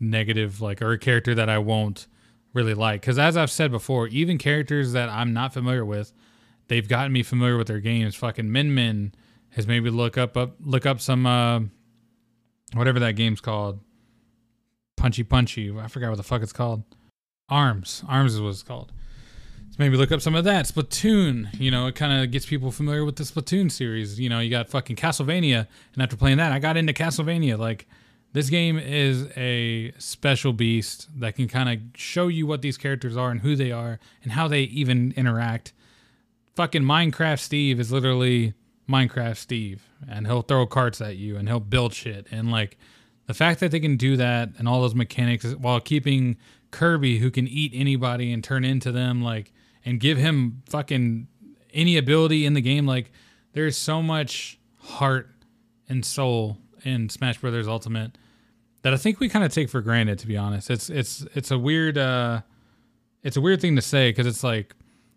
negative 0.00 0.60
like 0.60 0.82
or 0.82 0.90
a 0.90 0.98
character 0.98 1.32
that 1.32 1.48
I 1.48 1.58
won't 1.58 2.08
really 2.54 2.74
like. 2.74 3.00
Because 3.00 3.16
as 3.16 3.36
I've 3.36 3.52
said 3.52 3.70
before, 3.70 4.08
even 4.08 4.36
characters 4.36 4.90
that 4.90 5.08
I'm 5.08 5.32
not 5.32 5.54
familiar 5.54 5.84
with, 5.84 6.12
they've 6.66 6.88
gotten 6.88 7.12
me 7.12 7.22
familiar 7.22 7.56
with 7.56 7.68
their 7.68 7.78
games. 7.78 8.16
Fucking 8.16 8.50
Min 8.50 8.74
Min 8.74 9.14
has 9.50 9.66
maybe 9.66 9.90
look 9.90 10.16
up 10.18 10.36
up 10.36 10.56
look 10.60 10.86
up 10.86 11.00
some 11.00 11.26
uh, 11.26 11.60
whatever 12.74 13.00
that 13.00 13.12
game's 13.12 13.40
called. 13.40 13.80
Punchy 14.96 15.22
Punchy. 15.22 15.74
I 15.78 15.88
forgot 15.88 16.10
what 16.10 16.16
the 16.16 16.22
fuck 16.22 16.42
it's 16.42 16.52
called. 16.52 16.82
Arms. 17.48 18.04
Arms 18.06 18.34
is 18.34 18.40
what 18.40 18.50
it's 18.50 18.62
called 18.62 18.92
maybe 19.80 19.96
look 19.96 20.12
up 20.12 20.20
some 20.20 20.34
of 20.34 20.44
that. 20.44 20.66
Splatoon, 20.66 21.58
you 21.58 21.70
know, 21.70 21.86
it 21.86 21.94
kind 21.94 22.22
of 22.22 22.30
gets 22.30 22.46
people 22.46 22.70
familiar 22.70 23.04
with 23.04 23.16
the 23.16 23.24
Splatoon 23.24 23.72
series. 23.72 24.20
You 24.20 24.28
know, 24.28 24.38
you 24.38 24.50
got 24.50 24.68
fucking 24.68 24.94
Castlevania, 24.94 25.66
and 25.94 26.02
after 26.02 26.16
playing 26.16 26.36
that, 26.36 26.52
I 26.52 26.58
got 26.58 26.76
into 26.76 26.92
Castlevania. 26.92 27.58
Like, 27.58 27.88
this 28.32 28.50
game 28.50 28.78
is 28.78 29.26
a 29.36 29.92
special 29.98 30.52
beast 30.52 31.08
that 31.18 31.34
can 31.34 31.48
kind 31.48 31.68
of 31.68 31.98
show 31.98 32.28
you 32.28 32.46
what 32.46 32.62
these 32.62 32.76
characters 32.76 33.16
are 33.16 33.30
and 33.30 33.40
who 33.40 33.56
they 33.56 33.72
are 33.72 33.98
and 34.22 34.32
how 34.32 34.46
they 34.46 34.62
even 34.64 35.12
interact. 35.16 35.72
Fucking 36.54 36.82
Minecraft 36.82 37.40
Steve 37.40 37.80
is 37.80 37.90
literally 37.90 38.52
Minecraft 38.90 39.36
Steve, 39.36 39.86
and 40.08 40.26
he'll 40.26 40.42
throw 40.42 40.66
carts 40.66 41.00
at 41.00 41.16
you 41.16 41.36
and 41.36 41.48
he'll 41.48 41.60
build 41.60 41.94
shit. 41.94 42.26
And 42.30 42.50
like, 42.50 42.76
The 43.26 43.34
fact 43.34 43.60
that 43.60 43.70
they 43.70 43.80
can 43.80 43.96
do 43.96 44.16
that 44.16 44.50
and 44.58 44.68
all 44.68 44.80
those 44.82 44.94
mechanics 44.94 45.52
while 45.54 45.80
keeping 45.80 46.36
Kirby, 46.70 47.18
who 47.18 47.30
can 47.30 47.46
eat 47.48 47.72
anybody 47.74 48.32
and 48.32 48.42
turn 48.42 48.64
into 48.64 48.92
them, 48.92 49.22
like, 49.22 49.52
and 49.84 49.98
give 50.00 50.18
him 50.18 50.62
fucking 50.68 51.28
any 51.72 51.96
ability 51.96 52.44
in 52.44 52.54
the 52.54 52.60
game, 52.60 52.86
like, 52.86 53.12
there's 53.52 53.76
so 53.76 54.02
much 54.02 54.58
heart 54.78 55.30
and 55.88 56.04
soul 56.04 56.58
in 56.84 57.08
Smash 57.08 57.38
Brothers 57.38 57.68
Ultimate 57.68 58.16
that 58.82 58.94
I 58.94 58.96
think 58.96 59.20
we 59.20 59.28
kind 59.28 59.44
of 59.44 59.52
take 59.52 59.68
for 59.68 59.80
granted. 59.80 60.18
To 60.20 60.26
be 60.26 60.36
honest, 60.36 60.70
it's 60.70 60.88
it's 60.90 61.26
it's 61.34 61.50
a 61.50 61.58
weird 61.58 61.98
uh, 61.98 62.40
it's 63.22 63.36
a 63.36 63.40
weird 63.40 63.60
thing 63.60 63.76
to 63.76 63.82
say 63.82 64.10
because 64.10 64.26
it's 64.26 64.42
like 64.42 64.74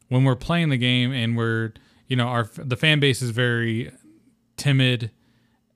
when 0.09 0.23
we're 0.23 0.35
playing 0.35 0.69
the 0.69 0.77
game 0.77 1.11
and 1.11 1.37
we're 1.37 1.73
you 2.13 2.17
know 2.17 2.27
our 2.27 2.47
the 2.57 2.77
fan 2.77 2.99
base 2.99 3.23
is 3.23 3.31
very 3.31 3.91
timid 4.55 5.09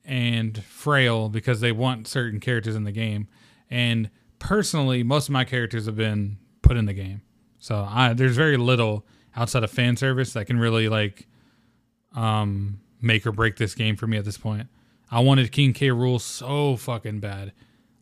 and 0.04 0.62
frail 0.62 1.28
because 1.28 1.58
they 1.58 1.72
want 1.72 2.06
certain 2.06 2.38
characters 2.38 2.76
in 2.76 2.84
the 2.84 2.92
game 2.92 3.26
and 3.68 4.08
personally 4.38 5.02
most 5.02 5.26
of 5.26 5.32
my 5.32 5.42
characters 5.42 5.86
have 5.86 5.96
been 5.96 6.38
put 6.62 6.76
in 6.76 6.86
the 6.86 6.92
game 6.94 7.22
so 7.58 7.84
I, 7.90 8.12
there's 8.12 8.36
very 8.36 8.56
little 8.56 9.04
outside 9.34 9.64
of 9.64 9.70
fan 9.72 9.96
service 9.96 10.32
that 10.34 10.44
can 10.46 10.60
really 10.60 10.88
like 10.88 11.26
um 12.14 12.78
make 13.02 13.26
or 13.26 13.32
break 13.32 13.56
this 13.56 13.74
game 13.74 13.96
for 13.96 14.06
me 14.06 14.16
at 14.16 14.24
this 14.24 14.38
point 14.38 14.68
i 15.10 15.18
wanted 15.18 15.50
king 15.50 15.72
k 15.72 15.88
rool 15.88 16.20
so 16.20 16.76
fucking 16.76 17.18
bad 17.18 17.52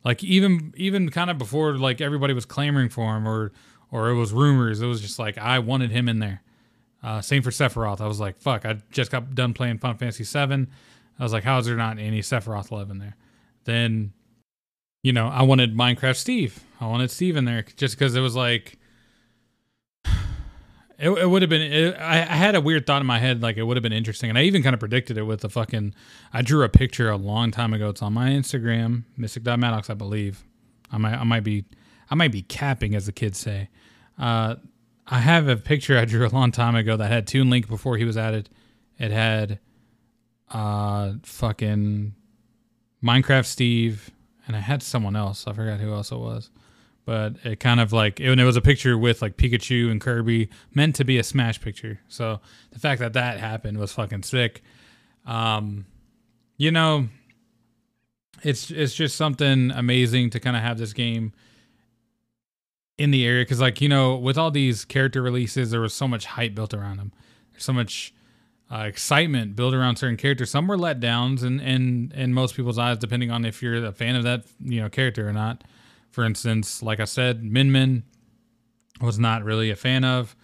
like 0.05 0.23
even 0.23 0.75
even 0.77 1.09
kind 1.09 1.31
of 1.31 1.39
before 1.39 1.79
like 1.79 2.03
everybody 2.03 2.35
was 2.35 2.45
clamoring 2.45 2.91
for 2.91 3.17
him 3.17 3.27
or 3.27 3.51
or 3.91 4.11
it 4.11 4.15
was 4.15 4.33
rumors. 4.33 4.81
It 4.81 4.87
was 4.87 5.01
just 5.01 5.19
like 5.19 5.39
I 5.39 5.59
wanted 5.59 5.91
him 5.91 6.09
in 6.09 6.19
there. 6.19 6.43
Uh, 7.07 7.21
same 7.21 7.41
for 7.41 7.51
Sephiroth. 7.51 8.01
I 8.01 8.09
was 8.09 8.19
like, 8.19 8.41
fuck. 8.41 8.67
I 8.67 8.79
just 8.91 9.13
got 9.13 9.33
done 9.33 9.55
playing 9.55 9.79
Final 9.79 9.97
Fantasy 9.97 10.25
VII. 10.25 10.67
I 11.21 11.23
was 11.23 11.33
like, 11.33 11.45
how 11.45 11.57
is 11.59 11.67
there 11.67 11.77
not 11.77 12.01
any 12.01 12.21
Sephiroth 12.21 12.73
love 12.73 12.91
in 12.91 12.99
there? 12.99 13.15
Then, 13.63 14.13
you 15.05 15.13
know, 15.13 15.29
I 15.29 15.43
wanted 15.43 15.77
Minecraft 15.77 16.17
Steve. 16.17 16.65
I 16.81 16.87
wanted 16.87 17.13
Steve 17.13 17.37
in 17.37 17.45
there 17.45 17.63
just 17.77 17.97
because 17.97 18.17
it 18.17 18.21
was 18.21 18.35
like, 18.35 18.81
it, 20.99 21.11
it 21.11 21.31
would 21.31 21.43
have 21.43 21.49
been. 21.49 21.63
It, 21.63 21.95
I, 21.95 22.23
I 22.23 22.25
had 22.25 22.57
a 22.57 22.61
weird 22.61 22.89
thought 22.89 23.03
in 23.03 23.07
my 23.07 23.21
head, 23.21 23.41
like 23.41 23.57
it 23.57 23.63
would 23.63 23.77
have 23.77 23.85
been 23.85 23.93
interesting, 23.93 24.29
and 24.29 24.37
I 24.37 24.43
even 24.43 24.65
kind 24.65 24.75
of 24.75 24.81
predicted 24.81 25.17
it 25.17 25.23
with 25.23 25.43
the 25.43 25.49
fucking. 25.49 25.95
I 26.33 26.43
drew 26.43 26.65
a 26.65 26.69
picture 26.69 27.09
a 27.09 27.17
long 27.17 27.53
time 27.53 27.73
ago. 27.73 27.91
It's 27.91 28.03
on 28.03 28.15
my 28.15 28.31
Instagram, 28.31 29.05
Mystic.Maddox, 29.17 29.91
I 29.91 29.95
believe. 29.95 30.45
I 30.91 30.99
might, 30.99 31.15
I 31.15 31.23
might 31.23 31.45
be 31.45 31.67
I 32.11 32.17
might 32.17 32.33
be 32.33 32.43
capping, 32.43 32.97
as 32.97 33.07
the 33.07 33.13
kids 33.13 33.39
say. 33.39 33.69
Uh, 34.19 34.57
I 35.07 35.21
have 35.21 35.49
a 35.49 35.57
picture 35.57 35.97
I 35.97 36.05
drew 36.05 36.27
a 36.27 36.29
long 36.29 36.51
time 36.51 36.75
ago 36.75 36.97
that 36.97 37.11
had 37.11 37.27
Toon 37.27 37.49
Link 37.49 37.69
before 37.69 37.97
he 37.97 38.05
was 38.05 38.17
added. 38.17 38.49
It 38.99 39.13
had 39.13 39.61
uh, 40.51 41.13
fucking 41.23 42.15
Minecraft 43.03 43.47
Steve, 43.47 44.11
and 44.47 44.57
I 44.57 44.61
had 44.61 44.83
someone 44.83 45.15
else. 45.15 45.47
I 45.47 45.53
forgot 45.53 45.81
who 45.81 45.93
else 45.93 46.11
it 46.11 46.19
was. 46.19 46.51
But 47.05 47.37
it 47.45 47.61
kind 47.61 47.79
of 47.79 47.93
like 47.93 48.19
it, 48.19 48.37
it 48.37 48.45
was 48.45 48.57
a 48.57 48.61
picture 48.61 48.99
with 48.99 49.23
like 49.23 49.37
Pikachu 49.37 49.93
and 49.93 50.01
Kirby, 50.01 50.49
meant 50.75 50.97
to 50.97 51.05
be 51.05 51.19
a 51.19 51.23
Smash 51.23 51.61
picture. 51.61 52.01
So 52.09 52.41
the 52.73 52.81
fact 52.81 53.01
that 53.01 53.13
that 53.13 53.39
happened 53.39 53.79
was 53.79 53.93
fucking 53.93 54.25
sick. 54.25 54.63
Um, 55.25 55.87
you 56.57 56.73
know, 56.73 57.09
it's 58.43 58.73
it's 58.73 58.93
just 58.93 59.15
something 59.17 59.71
amazing 59.71 60.31
to 60.31 60.41
kind 60.41 60.57
of 60.57 60.63
have 60.63 60.79
this 60.79 60.93
game 60.93 61.33
in 62.99 63.11
the 63.11 63.27
area 63.27 63.43
because 63.43 63.61
like 63.61 63.81
you 63.81 63.89
know 63.89 64.17
with 64.17 64.39
all 64.39 64.51
these 64.51 64.85
character 64.85 65.21
releases 65.21 65.71
there 65.71 65.81
was 65.81 65.93
so 65.93 66.09
much 66.09 66.27
hype 66.27 66.55
built 66.55 66.73
around 66.73 66.99
them. 66.99 67.13
There's 67.53 67.65
so 67.65 67.73
much 67.73 68.15
uh, 68.71 68.79
excitement 68.81 69.55
built 69.55 69.75
around 69.75 69.97
certain 69.97 70.17
characters. 70.17 70.51
Some 70.51 70.67
were 70.67 70.79
let 70.79 71.01
downs 71.01 71.43
and 71.43 71.61
in 71.61 72.13
in 72.15 72.33
most 72.33 72.57
people's 72.57 72.79
eyes 72.79 72.99
depending 72.99 73.31
on 73.31 73.45
if 73.45 73.63
you're 73.63 73.85
a 73.85 73.93
fan 73.93 74.17
of 74.17 74.25
that 74.25 74.45
you 74.61 74.81
know 74.81 74.89
character 74.89 75.29
or 75.29 75.33
not. 75.33 75.65
For 76.11 76.25
instance 76.25 76.83
like 76.83 77.01
i 77.01 77.05
said 77.05 77.45
min 77.45 77.71
min 77.71 78.05
was 79.01 79.19
not 79.19 79.45
really 79.45 79.71
a 79.71 79.77
fan 79.77 80.05
of. 80.05 80.35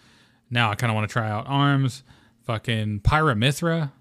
Now 0.51 0.71
i 0.71 0.75
kind 0.75 0.91
of 0.91 0.95
want 0.95 1.09
to 1.09 1.13
try 1.13 1.31
out 1.31 1.47
arms. 1.47 2.03
Fucking 2.45 3.01
Pyra/Mythra 3.01 3.93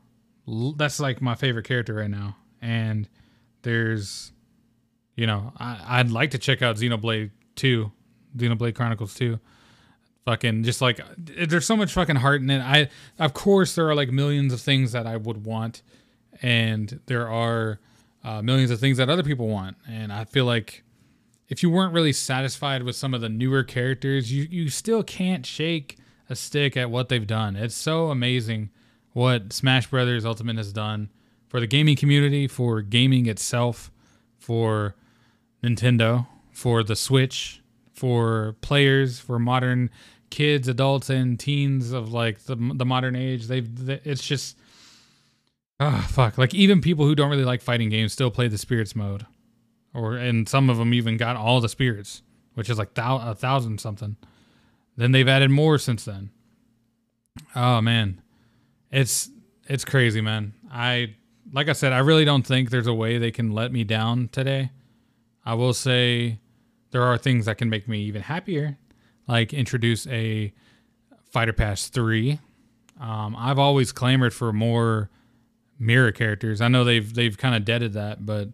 that's 0.75 0.99
like 0.99 1.21
my 1.21 1.35
favorite 1.35 1.65
character 1.65 1.93
right 1.95 2.09
now. 2.09 2.35
And 2.61 3.07
there's 3.61 4.31
you 5.15 5.27
know 5.27 5.53
I, 5.57 5.99
i'd 5.99 6.09
like 6.09 6.31
to 6.31 6.37
check 6.37 6.61
out 6.61 6.77
xenoblade 6.77 7.31
2 7.55 7.91
Xenoblade 8.35 8.75
Chronicles 8.75 9.13
2. 9.15 9.39
Fucking 10.25 10.63
just 10.63 10.81
like 10.81 10.99
there's 11.17 11.65
so 11.65 11.75
much 11.75 11.93
fucking 11.93 12.17
heart 12.17 12.41
in 12.41 12.49
it. 12.51 12.61
I 12.61 12.89
of 13.17 13.33
course 13.33 13.73
there 13.73 13.89
are 13.89 13.95
like 13.95 14.11
millions 14.11 14.53
of 14.53 14.61
things 14.61 14.91
that 14.91 15.07
I 15.07 15.17
would 15.17 15.45
want, 15.45 15.81
and 16.43 16.99
there 17.07 17.27
are 17.27 17.79
uh, 18.23 18.43
millions 18.43 18.69
of 18.69 18.79
things 18.79 18.97
that 18.97 19.09
other 19.09 19.23
people 19.23 19.47
want. 19.47 19.77
And 19.89 20.13
I 20.13 20.25
feel 20.25 20.45
like 20.45 20.83
if 21.49 21.63
you 21.63 21.71
weren't 21.71 21.93
really 21.93 22.13
satisfied 22.13 22.83
with 22.83 22.95
some 22.95 23.15
of 23.15 23.21
the 23.21 23.29
newer 23.29 23.63
characters, 23.63 24.31
you 24.31 24.47
you 24.49 24.69
still 24.69 25.01
can't 25.01 25.43
shake 25.43 25.97
a 26.29 26.35
stick 26.35 26.77
at 26.77 26.91
what 26.91 27.09
they've 27.09 27.27
done. 27.27 27.55
It's 27.55 27.75
so 27.75 28.11
amazing 28.11 28.69
what 29.13 29.51
Smash 29.51 29.87
Brothers 29.87 30.23
Ultimate 30.23 30.57
has 30.57 30.71
done 30.71 31.09
for 31.47 31.59
the 31.59 31.67
gaming 31.67 31.95
community, 31.97 32.47
for 32.47 32.81
gaming 32.81 33.25
itself, 33.25 33.91
for 34.39 34.95
Nintendo, 35.61 36.27
for 36.51 36.83
the 36.83 36.95
Switch, 36.95 37.60
for 38.01 38.55
players, 38.61 39.19
for 39.19 39.37
modern 39.37 39.91
kids, 40.31 40.67
adults, 40.67 41.07
and 41.07 41.39
teens 41.39 41.91
of 41.91 42.11
like 42.11 42.39
the 42.45 42.55
the 42.55 42.83
modern 42.83 43.15
age. 43.15 43.45
They've 43.45 43.69
it's 44.03 44.25
just 44.25 44.57
ah 45.79 46.03
oh, 46.03 46.07
fuck. 46.07 46.35
Like 46.35 46.55
even 46.55 46.81
people 46.81 47.05
who 47.05 47.13
don't 47.13 47.29
really 47.29 47.45
like 47.45 47.61
fighting 47.61 47.89
games 47.89 48.11
still 48.11 48.31
play 48.31 48.47
the 48.47 48.57
spirits 48.57 48.95
mode, 48.95 49.27
or 49.93 50.15
and 50.15 50.49
some 50.49 50.67
of 50.67 50.77
them 50.77 50.95
even 50.95 51.15
got 51.15 51.35
all 51.35 51.61
the 51.61 51.69
spirits, 51.69 52.23
which 52.55 52.71
is 52.71 52.79
like 52.79 52.95
thou- 52.95 53.19
a 53.19 53.35
thousand 53.35 53.79
something. 53.79 54.15
Then 54.97 55.11
they've 55.11 55.27
added 55.27 55.51
more 55.51 55.77
since 55.77 56.03
then. 56.03 56.31
Oh 57.55 57.81
man, 57.81 58.19
it's 58.89 59.29
it's 59.67 59.85
crazy, 59.85 60.21
man. 60.21 60.55
I 60.71 61.17
like 61.53 61.69
I 61.69 61.73
said, 61.73 61.93
I 61.93 61.99
really 61.99 62.25
don't 62.25 62.47
think 62.47 62.71
there's 62.71 62.87
a 62.87 62.95
way 62.95 63.19
they 63.19 63.29
can 63.29 63.51
let 63.51 63.71
me 63.71 63.83
down 63.83 64.29
today. 64.29 64.71
I 65.45 65.53
will 65.53 65.75
say 65.75 66.39
there 66.91 67.03
are 67.03 67.17
things 67.17 67.45
that 67.45 67.57
can 67.57 67.69
make 67.69 67.87
me 67.87 68.01
even 68.03 68.21
happier, 68.21 68.77
like 69.27 69.53
introduce 69.53 70.05
a 70.07 70.53
Fighter 71.31 71.53
Pass 71.53 71.87
3. 71.87 72.39
Um, 72.99 73.35
I've 73.37 73.57
always 73.57 73.91
clamored 73.91 74.33
for 74.33 74.53
more 74.53 75.09
mirror 75.79 76.11
characters. 76.11 76.61
I 76.61 76.67
know 76.67 76.83
they've 76.83 77.13
they've 77.13 77.37
kind 77.37 77.55
of 77.55 77.65
deaded 77.65 77.93
that, 77.93 78.25
but 78.25 78.49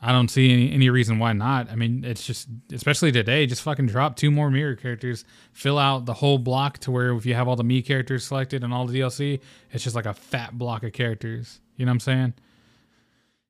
I 0.00 0.12
don't 0.12 0.28
see 0.28 0.52
any, 0.52 0.72
any 0.72 0.90
reason 0.90 1.18
why 1.18 1.32
not. 1.32 1.70
I 1.70 1.74
mean, 1.74 2.04
it's 2.04 2.26
just 2.26 2.48
especially 2.72 3.12
today, 3.12 3.46
just 3.46 3.62
fucking 3.62 3.86
drop 3.86 4.16
two 4.16 4.30
more 4.30 4.50
mirror 4.50 4.76
characters, 4.76 5.24
fill 5.52 5.78
out 5.78 6.06
the 6.06 6.14
whole 6.14 6.38
block 6.38 6.78
to 6.78 6.90
where 6.90 7.12
if 7.14 7.26
you 7.26 7.34
have 7.34 7.48
all 7.48 7.56
the 7.56 7.64
Mii 7.64 7.84
characters 7.84 8.24
selected 8.24 8.62
and 8.62 8.72
all 8.72 8.86
the 8.86 9.00
DLC, 9.00 9.40
it's 9.70 9.84
just 9.84 9.96
like 9.96 10.06
a 10.06 10.14
fat 10.14 10.58
block 10.58 10.84
of 10.84 10.92
characters. 10.92 11.60
You 11.76 11.86
know 11.86 11.90
what 11.90 11.94
I'm 11.94 12.00
saying? 12.00 12.34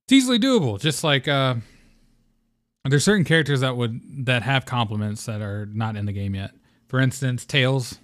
It's 0.04 0.12
easily 0.12 0.38
doable. 0.38 0.80
Just 0.80 1.04
like 1.04 1.26
uh, 1.28 1.56
there's 2.84 3.04
certain 3.04 3.24
characters 3.24 3.60
that 3.60 3.76
would 3.76 4.26
that 4.26 4.42
have 4.42 4.64
compliments 4.64 5.26
that 5.26 5.40
are 5.40 5.66
not 5.66 5.96
in 5.96 6.06
the 6.06 6.12
game 6.12 6.34
yet. 6.34 6.52
For 6.88 7.00
instance, 7.00 7.46
Tails. 7.46 7.98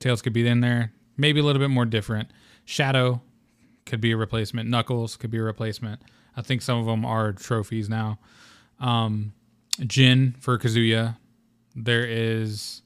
Tails 0.00 0.22
could 0.22 0.32
be 0.32 0.46
in 0.46 0.60
there. 0.60 0.92
Maybe 1.16 1.40
a 1.40 1.42
little 1.42 1.60
bit 1.60 1.70
more 1.70 1.84
different. 1.84 2.30
Shadow 2.64 3.22
could 3.86 4.00
be 4.00 4.12
a 4.12 4.16
replacement. 4.16 4.68
Knuckles 4.68 5.16
could 5.16 5.30
be 5.30 5.38
a 5.38 5.42
replacement. 5.42 6.02
I 6.36 6.42
think 6.42 6.62
some 6.62 6.78
of 6.78 6.86
them 6.86 7.04
are 7.04 7.32
trophies 7.32 7.88
now. 7.88 8.18
Um, 8.78 9.32
Jin 9.86 10.34
for 10.38 10.58
Kazuya. 10.58 11.16
There 11.74 12.04
is, 12.06 12.82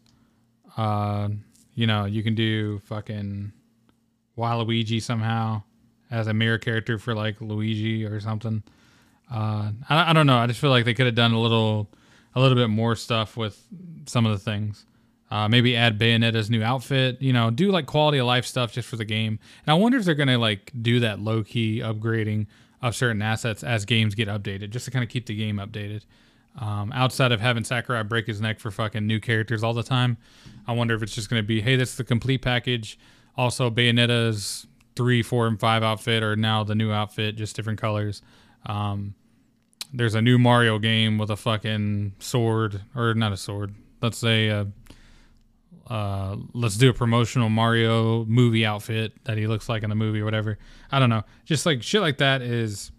uh, 0.77 1.29
you 1.75 1.87
know, 1.87 2.05
you 2.05 2.23
can 2.23 2.35
do 2.35 2.79
fucking 2.81 3.53
Waluigi 4.39 5.03
somehow 5.03 5.63
as 6.11 6.27
a 6.27 6.35
mirror 6.35 6.59
character 6.59 6.99
for 6.99 7.15
like 7.15 7.41
Luigi 7.41 8.05
or 8.05 8.21
something. 8.21 8.63
Uh, 9.33 9.73
I, 9.89 10.11
I 10.11 10.13
don't 10.13 10.27
know. 10.27 10.37
I 10.37 10.47
just 10.47 10.61
feel 10.61 10.71
like 10.71 10.85
they 10.85 10.95
could 10.95 11.07
have 11.07 11.15
done 11.15 11.33
a 11.33 11.41
little, 11.41 11.89
a 12.35 12.41
little 12.41 12.57
bit 12.57 12.69
more 12.69 12.95
stuff 12.95 13.37
with 13.37 13.67
some 14.07 14.27
of 14.27 14.33
the 14.33 14.39
things. 14.39 14.85
Uh, 15.31 15.49
maybe 15.49 15.75
add 15.75 15.99
Bayonetta's 15.99 16.51
new 16.51 16.63
outfit. 16.63 17.23
You 17.23 17.33
know, 17.33 17.51
do 17.51 17.71
like 17.71 17.87
quality 17.87 18.19
of 18.19 18.27
life 18.27 18.45
stuff 18.45 18.71
just 18.71 18.87
for 18.87 18.97
the 18.97 19.07
game. 19.07 19.39
And 19.65 19.73
I 19.73 19.75
wonder 19.75 19.97
if 19.97 20.05
they're 20.05 20.15
gonna 20.15 20.37
like 20.37 20.71
do 20.83 21.01
that 21.01 21.21
low 21.21 21.43
key 21.43 21.79
upgrading 21.79 22.49
of 22.83 22.95
certain 22.95 23.23
assets 23.23 23.65
as 23.65 23.87
games 23.87 24.15
get 24.15 24.29
updated, 24.29 24.69
just 24.69 24.85
to 24.85 24.91
kind 24.91 25.03
of 25.03 25.09
keep 25.09 25.25
the 25.25 25.35
game 25.35 25.57
updated. 25.57 26.05
Um, 26.61 26.93
outside 26.93 27.33
of 27.33 27.41
having 27.41 27.65
Sakurai 27.65 28.03
break 28.03 28.27
his 28.27 28.43
neck 28.43 28.61
for 28.61 28.71
fucking 28.71 29.07
new 29.07 29.21
characters 29.21 29.65
all 29.65 29.73
the 29.73 29.83
time, 29.83 30.19
I 30.67 30.73
wonder 30.73 30.95
if 30.95 31.03
it's 31.03 31.15
just 31.15 31.31
gonna 31.31 31.43
be, 31.43 31.63
hey, 31.63 31.77
that's 31.77 31.95
the 31.95 32.05
complete 32.05 32.43
package. 32.43 32.99
Also, 33.35 33.71
Bayonetta's 33.71 34.67
three, 34.97 35.23
four, 35.23 35.47
and 35.47 35.59
five 35.59 35.83
outfit 35.83 36.23
are 36.23 36.37
now 36.37 36.63
the 36.63 36.75
new 36.75 36.93
outfit, 36.93 37.37
just 37.37 37.57
different 37.57 37.81
colors. 37.81 38.21
Um, 38.67 39.15
there's 39.93 40.15
a 40.15 40.23
new 40.23 40.39
Mario 40.39 40.79
game 40.79 41.19
with 41.19 41.31
a 41.31 41.37
fucking 41.37 42.15
sword, 42.19 42.83
or 42.95 43.15
not 43.15 43.33
a 43.33 43.37
sword. 43.37 43.75
Let's 44.01 44.19
say, 44.19 44.51
uh, 44.51 44.65
uh, 45.89 46.37
let's 46.55 46.77
do 46.77 46.91
a 46.91 46.95
promotional 46.95 47.49
Mario 47.49 48.25
movie 48.25 48.65
outfit 48.65 49.13
that 49.25 49.37
he 49.37 49.47
looks 49.47 49.69
like 49.69 49.83
in 49.83 49.91
the 49.91 49.97
movie 49.97 50.21
or 50.21 50.25
whatever. 50.25 50.59
I 50.91 50.99
don't 50.99 51.11
know. 51.11 51.23
Just 51.45 51.67
like 51.67 51.83
shit 51.83 52.01
like 52.01 52.19
that 52.19 52.43
is 52.43 52.91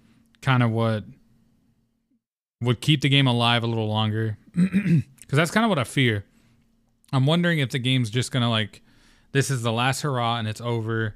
kind 0.41 0.61
of 0.61 0.71
what 0.71 1.03
would 2.61 2.81
keep 2.81 3.01
the 3.01 3.09
game 3.09 3.27
alive 3.27 3.63
a 3.63 3.67
little 3.67 3.87
longer 3.87 4.37
because 4.53 5.03
that's 5.31 5.51
kind 5.51 5.65
of 5.65 5.69
what 5.69 5.79
I 5.79 5.83
fear. 5.83 6.25
I'm 7.11 7.25
wondering 7.25 7.59
if 7.59 7.69
the 7.69 7.79
game's 7.79 8.09
just 8.09 8.31
gonna 8.31 8.49
like 8.49 8.81
this 9.31 9.49
is 9.49 9.63
the 9.63 9.71
last 9.71 10.01
hurrah 10.01 10.37
and 10.37 10.47
it's 10.47 10.61
over 10.61 11.15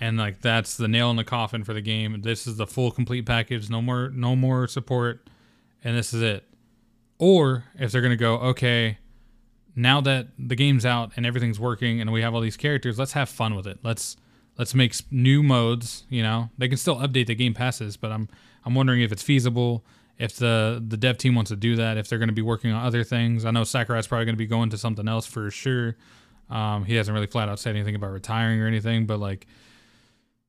and 0.00 0.18
like 0.18 0.40
that's 0.42 0.76
the 0.76 0.88
nail 0.88 1.10
in 1.10 1.16
the 1.16 1.24
coffin 1.24 1.64
for 1.64 1.74
the 1.74 1.80
game. 1.80 2.22
This 2.22 2.46
is 2.46 2.56
the 2.56 2.66
full 2.66 2.90
complete 2.90 3.26
package, 3.26 3.70
no 3.70 3.80
more 3.80 4.10
no 4.10 4.36
more 4.36 4.66
support 4.66 5.28
and 5.84 5.96
this 5.96 6.12
is 6.12 6.22
it. 6.22 6.44
Or 7.18 7.64
if 7.78 7.92
they're 7.92 8.02
gonna 8.02 8.16
go, 8.16 8.36
okay, 8.36 8.98
now 9.74 10.00
that 10.00 10.28
the 10.38 10.56
game's 10.56 10.86
out 10.86 11.12
and 11.16 11.26
everything's 11.26 11.60
working 11.60 12.00
and 12.00 12.10
we 12.10 12.22
have 12.22 12.34
all 12.34 12.40
these 12.40 12.56
characters, 12.56 12.98
let's 12.98 13.12
have 13.12 13.28
fun 13.28 13.54
with 13.54 13.66
it. 13.66 13.78
Let's 13.82 14.16
let's 14.58 14.74
make 14.74 14.94
new 15.10 15.42
modes. 15.42 16.04
You 16.08 16.22
know, 16.22 16.50
they 16.58 16.68
can 16.68 16.78
still 16.78 16.96
update 16.96 17.26
the 17.26 17.34
game 17.34 17.54
passes, 17.54 17.96
but 17.96 18.10
I'm 18.10 18.28
I'm 18.64 18.74
wondering 18.74 19.02
if 19.02 19.12
it's 19.12 19.22
feasible. 19.22 19.84
If 20.18 20.36
the 20.36 20.82
the 20.86 20.96
dev 20.96 21.18
team 21.18 21.34
wants 21.34 21.50
to 21.50 21.56
do 21.56 21.76
that, 21.76 21.98
if 21.98 22.08
they're 22.08 22.18
going 22.18 22.28
to 22.28 22.34
be 22.34 22.42
working 22.42 22.72
on 22.72 22.84
other 22.84 23.04
things. 23.04 23.44
I 23.44 23.50
know 23.50 23.64
Sakurai's 23.64 24.06
probably 24.06 24.24
going 24.24 24.34
to 24.34 24.38
be 24.38 24.46
going 24.46 24.70
to 24.70 24.78
something 24.78 25.06
else 25.06 25.26
for 25.26 25.50
sure. 25.50 25.96
Um, 26.48 26.84
he 26.84 26.94
hasn't 26.94 27.14
really 27.14 27.26
flat 27.26 27.48
out 27.48 27.58
said 27.58 27.74
anything 27.76 27.96
about 27.96 28.12
retiring 28.12 28.60
or 28.60 28.66
anything, 28.66 29.06
but 29.06 29.18
like, 29.20 29.46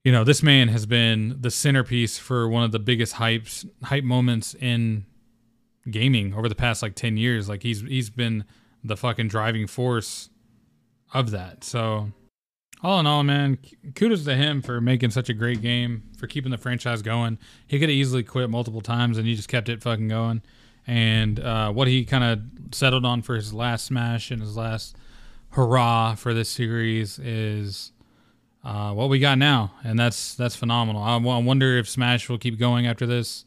you 0.08 0.13
know, 0.13 0.24
this 0.24 0.41
man 0.41 0.70
has 0.70 0.86
been 0.86 1.36
the 1.38 1.52
centerpiece 1.52 2.17
for 2.17 2.48
one 2.48 2.63
of 2.63 2.72
the 2.72 2.80
biggest 2.80 3.15
hypes 3.15 3.70
hype 3.84 4.06
moments 4.06 4.54
in 4.54 5.06
gaming 5.91 6.34
over 6.34 6.48
the 6.48 6.56
past 6.56 6.82
like 6.82 6.96
10 6.96 7.17
years. 7.17 7.50
Like 7.50 7.62
he's 7.62 7.82
he's 7.82 8.10
been 8.10 8.46
the 8.82 8.96
fucking 8.96 9.28
driving 9.28 9.67
force 9.67 10.30
of 11.13 11.32
that. 11.32 11.65
So 11.65 12.13
all 12.82 13.02
in 13.02 13.06
all, 13.06 13.22
man, 13.24 13.58
kudos 13.96 14.24
to 14.24 14.36
him 14.36 14.62
for 14.62 14.80
making 14.80 15.10
such 15.10 15.28
a 15.28 15.34
great 15.34 15.60
game, 15.62 16.04
for 16.17 16.26
keeping 16.26 16.52
the 16.52 16.58
franchise 16.58 17.02
going. 17.02 17.38
He 17.67 17.78
could 17.78 17.89
have 17.89 17.98
easily 17.98 18.24
quit 18.24 18.50
multiple 18.50 18.80
times, 18.80 19.17
and 19.17 19.28
he 19.28 19.36
just 19.36 19.50
kept 19.50 19.67
it 19.67 19.84
fucking 19.84 20.08
going. 20.08 20.41
And 20.88 21.38
uh, 21.38 21.74
what 21.74 21.89
he 21.89 22.06
kind 22.06 22.24
of 22.24 22.74
settled 22.74 23.04
on 23.04 23.24
for 23.24 23.36
his 23.36 23.54
last 23.54 23.84
smash 23.84 24.32
and 24.32 24.39
his 24.39 24.56
last 24.56 24.96
hurrah 25.50 26.15
for 26.15 26.34
this 26.34 26.48
series 26.48 27.20
is 27.20 27.91
uh, 28.68 28.92
what 28.92 29.08
we 29.08 29.18
got 29.18 29.38
now, 29.38 29.72
and 29.86 29.98
that's 29.98 30.36
that's 30.36 30.58
phenomenal. 30.58 31.02
I, 31.02 31.16
wonder 31.16 31.78
if 31.78 31.88
Smash 31.88 32.28
will 32.28 32.38
keep 32.38 32.60
going 32.60 32.86
after 32.86 33.06
this 33.06 33.46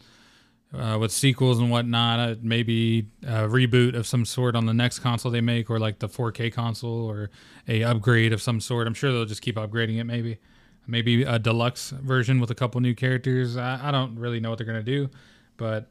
uh, 0.72 0.96
with 0.98 1.12
sequels 1.12 1.58
and 1.58 1.70
whatnot. 1.70 2.18
Uh, 2.18 2.34
maybe 2.40 3.06
a 3.24 3.46
reboot 3.46 3.94
of 3.94 4.06
some 4.06 4.24
sort 4.24 4.56
on 4.56 4.64
the 4.64 4.72
next 4.72 5.00
console 5.00 5.30
they 5.30 5.42
make, 5.42 5.68
or 5.68 5.78
like 5.78 5.98
the 5.98 6.08
4K 6.08 6.50
console, 6.50 7.04
or 7.04 7.28
a 7.68 7.84
upgrade 7.84 8.32
of 8.32 8.40
some 8.40 8.62
sort. 8.62 8.86
I'm 8.86 8.94
sure 8.94 9.12
they'll 9.12 9.26
just 9.26 9.42
keep 9.42 9.56
upgrading 9.56 10.00
it. 10.00 10.04
Maybe, 10.04 10.38
maybe 10.86 11.22
a 11.24 11.38
deluxe 11.38 11.90
version 11.90 12.40
with 12.40 12.50
a 12.50 12.54
couple 12.54 12.80
new 12.80 12.94
characters. 12.94 13.58
I, 13.58 13.88
I 13.88 13.90
don't 13.90 14.18
really 14.18 14.40
know 14.40 14.48
what 14.48 14.56
they're 14.56 14.66
gonna 14.66 14.82
do, 14.82 15.10
but 15.58 15.90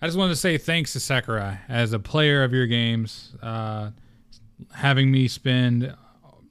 I 0.00 0.06
just 0.06 0.16
wanted 0.16 0.30
to 0.30 0.40
say 0.40 0.56
thanks 0.56 0.94
to 0.94 1.00
Sakurai 1.00 1.58
as 1.68 1.92
a 1.92 1.98
player 1.98 2.44
of 2.44 2.54
your 2.54 2.66
games, 2.66 3.34
uh, 3.42 3.90
having 4.72 5.10
me 5.10 5.28
spend, 5.28 5.94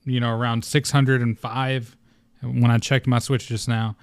you 0.06 0.20
know, 0.20 0.30
around 0.30 0.63
605 0.63 1.96
when 2.41 2.71
I 2.71 2.78
checked 2.78 3.08
my 3.08 3.19
Switch 3.19 3.47
just 3.47 3.67
now, 3.67 3.95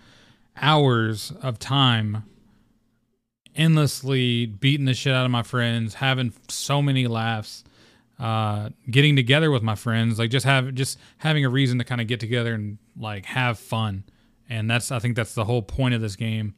hours 0.56 1.32
of 1.42 1.58
time 1.58 2.24
endlessly 3.54 4.46
beating 4.46 4.86
the 4.86 4.94
shit 4.94 5.14
out 5.14 5.24
of 5.24 5.30
my 5.30 5.42
friends, 5.42 5.94
having 5.94 6.32
so 6.48 6.82
many 6.82 7.06
laughs, 7.06 7.64
uh, 8.18 8.70
getting 8.90 9.16
together 9.16 9.50
with 9.50 9.62
my 9.62 9.74
friends, 9.74 10.18
like 10.18 10.30
just 10.30 10.46
have 10.46 10.74
just 10.74 10.98
having 11.18 11.44
a 11.44 11.48
reason 11.48 11.78
to 11.78 11.84
kind 11.84 12.00
of 12.00 12.06
get 12.06 12.20
together 12.20 12.54
and 12.54 12.78
like 12.98 13.26
have 13.26 13.58
fun. 13.58 14.04
And 14.48 14.70
that's 14.70 14.92
I 14.92 14.98
think 14.98 15.16
that's 15.16 15.34
the 15.34 15.44
whole 15.44 15.62
point 15.62 15.94
of 15.94 16.00
this 16.00 16.16
game. 16.16 16.54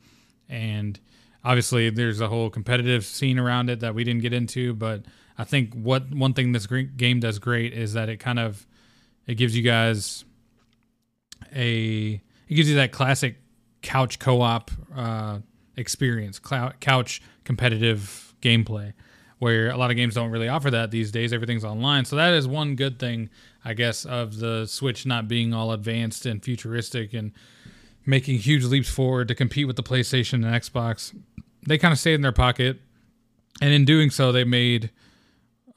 And 0.49 0.99
obviously 1.45 1.91
there's 1.91 2.21
a 2.21 2.29
whole 2.29 2.51
competitive 2.51 3.05
scene 3.05 3.39
around 3.39 3.71
it 3.71 3.81
that 3.81 3.95
we 3.95 4.05
didn't 4.05 4.23
get 4.23 4.33
into, 4.33 4.75
but 4.75 5.05
I 5.37 5.45
think 5.45 5.75
what 5.75 6.11
one 6.11 6.35
thing 6.35 6.53
this 6.53 6.67
game 6.67 7.21
does 7.21 7.39
great 7.39 7.73
is 7.73 7.93
that 7.93 8.09
it 8.09 8.19
kind 8.19 8.39
of 8.39 8.67
it 9.27 9.35
gives 9.35 9.57
you 9.57 9.63
guys 9.63 10.25
a 11.55 12.21
it 12.49 12.55
gives 12.55 12.69
you 12.69 12.77
that 12.77 12.93
classic 12.93 13.37
couch 13.83 14.19
co-op 14.19 14.71
uh, 14.97 15.39
experience, 15.77 16.39
couch 16.39 17.23
competitive 17.45 18.35
gameplay, 18.43 18.93
where 19.39 19.71
a 19.71 19.77
lot 19.77 19.91
of 19.91 19.97
games 19.97 20.15
don't 20.15 20.31
really 20.31 20.49
offer 20.49 20.71
that 20.71 20.91
these 20.91 21.13
days. 21.13 21.33
Everything's 21.33 21.65
online. 21.65 22.05
So 22.05 22.17
that 22.17 22.35
is 22.35 22.49
one 22.49 22.75
good 22.75 22.99
thing, 22.99 23.31
I 23.65 23.75
guess, 23.75 24.05
of 24.05 24.39
the 24.39 24.67
Switch 24.67 25.07
not 25.07 25.29
being 25.29 25.55
all 25.55 25.73
advanced 25.73 26.27
and 26.27 26.43
futuristic 26.43 27.13
and 27.13 27.33
making 28.05 28.39
huge 28.39 28.65
leaps 28.65 28.89
forward 28.89 29.29
to 29.29 29.35
compete 29.35 29.67
with 29.67 29.77
the 29.77 29.83
PlayStation 29.83 30.35
and 30.35 30.47
Xbox. 30.47 31.15
They 31.67 31.79
kind 31.79 31.93
of 31.93 31.99
stayed 31.99 32.15
in 32.15 32.23
their 32.23 32.33
pocket. 32.33 32.81
And 33.61 33.73
in 33.73 33.85
doing 33.85 34.11
so, 34.11 34.33
they 34.33 34.45
made 34.45 34.91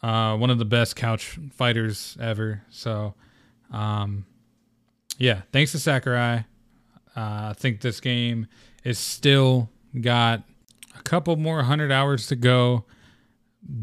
uh, 0.03 0.37
one 0.37 0.49
of 0.49 0.59
the 0.59 0.65
best 0.65 0.95
couch 0.95 1.39
fighters 1.51 2.15
ever. 2.19 2.61
So, 2.69 3.15
um, 3.71 4.25
yeah, 5.21 5.41
thanks 5.51 5.71
to 5.71 5.79
Sakurai. 5.79 6.45
Uh, 7.15 7.49
I 7.49 7.53
think 7.57 7.81
this 7.81 7.99
game 7.99 8.47
is 8.83 8.97
still 8.97 9.69
Got 9.99 10.43
a 10.97 11.01
couple 11.01 11.35
more 11.35 11.63
hundred 11.63 11.91
hours 11.91 12.27
to 12.27 12.35
go. 12.35 12.85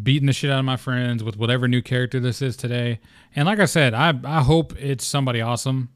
Beating 0.03 0.27
the 0.27 0.33
shit 0.33 0.51
out 0.51 0.59
of 0.59 0.64
my 0.64 0.77
friends 0.77 1.22
with 1.22 1.37
whatever 1.37 1.68
new 1.68 1.83
character 1.83 2.18
this 2.18 2.40
is 2.42 2.57
today. 2.57 2.98
And 3.37 3.46
like 3.46 3.61
I 3.61 3.66
said, 3.66 3.94
I 3.94 4.18
I 4.24 4.42
hope 4.42 4.74
it's 4.81 5.05
somebody 5.05 5.40
awesome. 5.40 5.90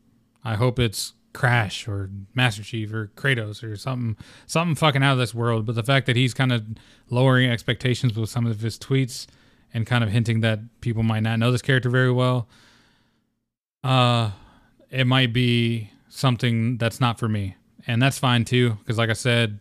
I 0.44 0.54
hope 0.54 0.78
it's 0.78 1.14
Crash 1.32 1.88
or 1.88 2.10
Master 2.34 2.62
Chief 2.62 2.92
or 2.92 3.10
Kratos 3.16 3.64
or 3.64 3.74
something 3.76 4.16
something 4.46 4.74
fucking 4.74 5.02
out 5.02 5.14
of 5.14 5.18
this 5.18 5.34
world. 5.34 5.64
But 5.64 5.76
the 5.76 5.82
fact 5.82 6.06
that 6.06 6.16
he's 6.16 6.34
kind 6.34 6.52
of 6.52 6.64
lowering 7.08 7.50
expectations 7.50 8.16
with 8.16 8.28
some 8.28 8.46
of 8.46 8.60
his 8.60 8.78
tweets 8.78 9.26
and 9.72 9.86
kind 9.86 10.04
of 10.04 10.10
hinting 10.10 10.40
that 10.42 10.60
people 10.82 11.02
might 11.02 11.22
not 11.22 11.38
know 11.38 11.50
this 11.50 11.62
character 11.62 11.88
very 11.88 12.12
well, 12.12 12.48
uh, 13.82 14.30
it 14.92 15.06
might 15.06 15.32
be 15.32 15.90
something 16.08 16.76
that's 16.76 17.00
not 17.00 17.18
for 17.18 17.28
me, 17.28 17.56
and 17.86 18.00
that's 18.00 18.18
fine 18.18 18.44
too. 18.44 18.74
Because 18.74 18.98
like 18.98 19.10
I 19.10 19.14
said, 19.14 19.58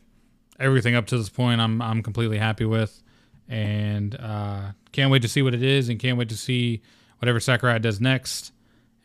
everything 0.59 0.93
up 0.93 1.07
to 1.07 1.17
this 1.17 1.29
point, 1.29 1.59
I'm 1.59 1.81
I'm 1.81 2.03
completely 2.03 2.37
happy 2.37 2.65
with, 2.65 3.01
and 3.49 4.13
uh, 4.19 4.71
can't 4.91 5.09
wait 5.09 5.23
to 5.23 5.27
see 5.27 5.41
what 5.41 5.55
it 5.55 5.63
is, 5.63 5.89
and 5.89 5.99
can't 5.99 6.17
wait 6.17 6.29
to 6.29 6.37
see 6.37 6.81
whatever 7.19 7.39
Sakurai 7.39 7.79
does 7.79 7.99
next. 7.99 8.51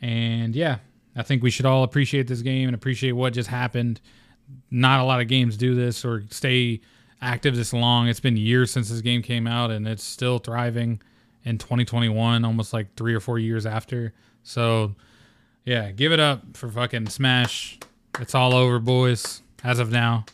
And 0.03 0.55
yeah, 0.55 0.79
I 1.15 1.23
think 1.23 1.43
we 1.43 1.51
should 1.51 1.65
all 1.65 1.85
appreciate 1.85 2.27
this 2.27 2.43
game 2.43 2.69
and 2.69 2.75
appreciate 2.75 3.12
what 3.12 3.33
just 3.33 3.49
happened. 3.49 4.01
Not 4.71 5.01
a 5.01 5.05
lot 5.05 5.21
of 5.21 5.29
games 5.29 5.57
do 5.57 5.75
this 5.75 6.05
or 6.05 6.25
stay 6.31 6.81
active 7.23 7.57
this 7.57 7.73
long. 7.73 8.09
It's 8.09 8.21
been 8.21 8.37
years 8.37 8.71
since 8.71 8.91
this 8.91 9.01
game 9.01 9.23
came 9.23 9.47
out, 9.47 9.71
and 9.71 9.87
it's 9.87 10.05
still 10.05 10.39
thriving 10.39 11.01
in 11.45 11.59
2021, 11.59 12.45
almost 12.45 12.73
like 12.73 12.95
three 12.97 13.15
or 13.15 13.21
four 13.21 13.39
years 13.39 13.65
after. 13.65 14.12
So, 14.43 14.95
yeah, 15.66 15.90
give 15.90 16.12
it 16.12 16.20
up 16.20 16.57
for 16.57 16.70
fucking 16.70 17.09
Smash. 17.09 17.79
It's 18.20 18.35
all 18.35 18.55
over, 18.55 18.79
boys, 18.79 19.42
as 19.62 19.79
of 19.79 19.90
now. 19.90 20.24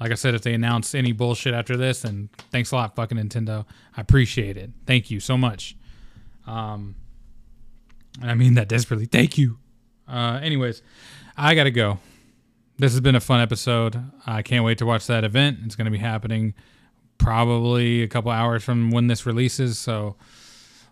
Like 0.00 0.10
I 0.10 0.14
said, 0.14 0.34
if 0.34 0.42
they 0.42 0.54
announce 0.54 0.94
any 0.94 1.12
bullshit 1.12 1.54
after 1.54 1.76
this, 1.76 2.02
then 2.02 2.30
thanks 2.50 2.72
a 2.72 2.76
lot, 2.76 2.96
fucking 2.96 3.18
Nintendo. 3.18 3.66
I 3.96 4.00
appreciate 4.00 4.56
it. 4.56 4.70
Thank 4.86 5.10
you 5.10 5.20
so 5.20 5.36
much. 5.36 5.76
Um, 6.46 6.96
and 8.20 8.30
I 8.30 8.34
mean 8.34 8.54
that 8.54 8.66
desperately. 8.68 9.06
Thank 9.06 9.38
you. 9.38 9.58
Uh, 10.08 10.40
anyways, 10.42 10.82
I 11.36 11.54
gotta 11.54 11.70
go. 11.70 11.98
This 12.78 12.92
has 12.92 13.00
been 13.00 13.14
a 13.14 13.20
fun 13.20 13.40
episode. 13.40 14.02
I 14.26 14.42
can't 14.42 14.64
wait 14.64 14.78
to 14.78 14.86
watch 14.86 15.06
that 15.06 15.22
event. 15.22 15.58
It's 15.64 15.76
gonna 15.76 15.90
be 15.90 15.98
happening 15.98 16.54
probably 17.18 18.02
a 18.02 18.08
couple 18.08 18.32
hours 18.32 18.64
from 18.64 18.90
when 18.90 19.06
this 19.06 19.24
releases. 19.26 19.78
So 19.78 20.16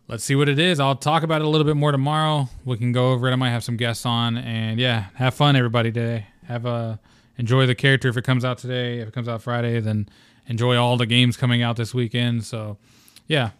let's 0.08 0.24
see 0.24 0.34
what 0.34 0.48
it 0.48 0.58
is. 0.58 0.80
I'll 0.80 0.96
talk 0.96 1.22
about 1.22 1.40
it 1.40 1.44
a 1.44 1.48
little 1.48 1.66
bit 1.66 1.76
more 1.76 1.92
tomorrow. 1.92 2.48
We 2.64 2.76
can 2.76 2.92
go 2.92 3.12
over 3.12 3.28
it. 3.28 3.32
I 3.32 3.36
might 3.36 3.50
have 3.50 3.64
some 3.64 3.76
guests 3.76 4.04
on, 4.06 4.36
and 4.36 4.78
yeah, 4.78 5.06
have 5.14 5.34
fun, 5.34 5.56
everybody. 5.56 5.92
Today, 5.92 6.26
have 6.46 6.66
a 6.66 7.00
enjoy 7.36 7.66
the 7.66 7.74
character 7.74 8.08
if 8.08 8.16
it 8.16 8.24
comes 8.24 8.44
out 8.44 8.58
today. 8.58 8.98
If 8.98 9.08
it 9.08 9.14
comes 9.14 9.28
out 9.28 9.42
Friday, 9.42 9.80
then 9.80 10.08
enjoy 10.46 10.76
all 10.76 10.96
the 10.96 11.06
games 11.06 11.36
coming 11.36 11.62
out 11.62 11.76
this 11.76 11.94
weekend. 11.94 12.44
So, 12.44 12.78
yeah, 13.26 13.50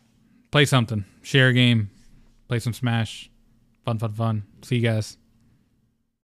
play 0.51 0.65
something, 0.65 1.05
share 1.23 1.49
a 1.49 1.53
game, 1.53 1.91
play 2.49 2.59
some 2.59 2.73
Smash. 2.73 3.31
Fun, 3.85 3.99
fun, 3.99 4.13
fun. 4.13 4.43
See 4.63 4.77
you 4.77 4.83
guys. 4.83 5.17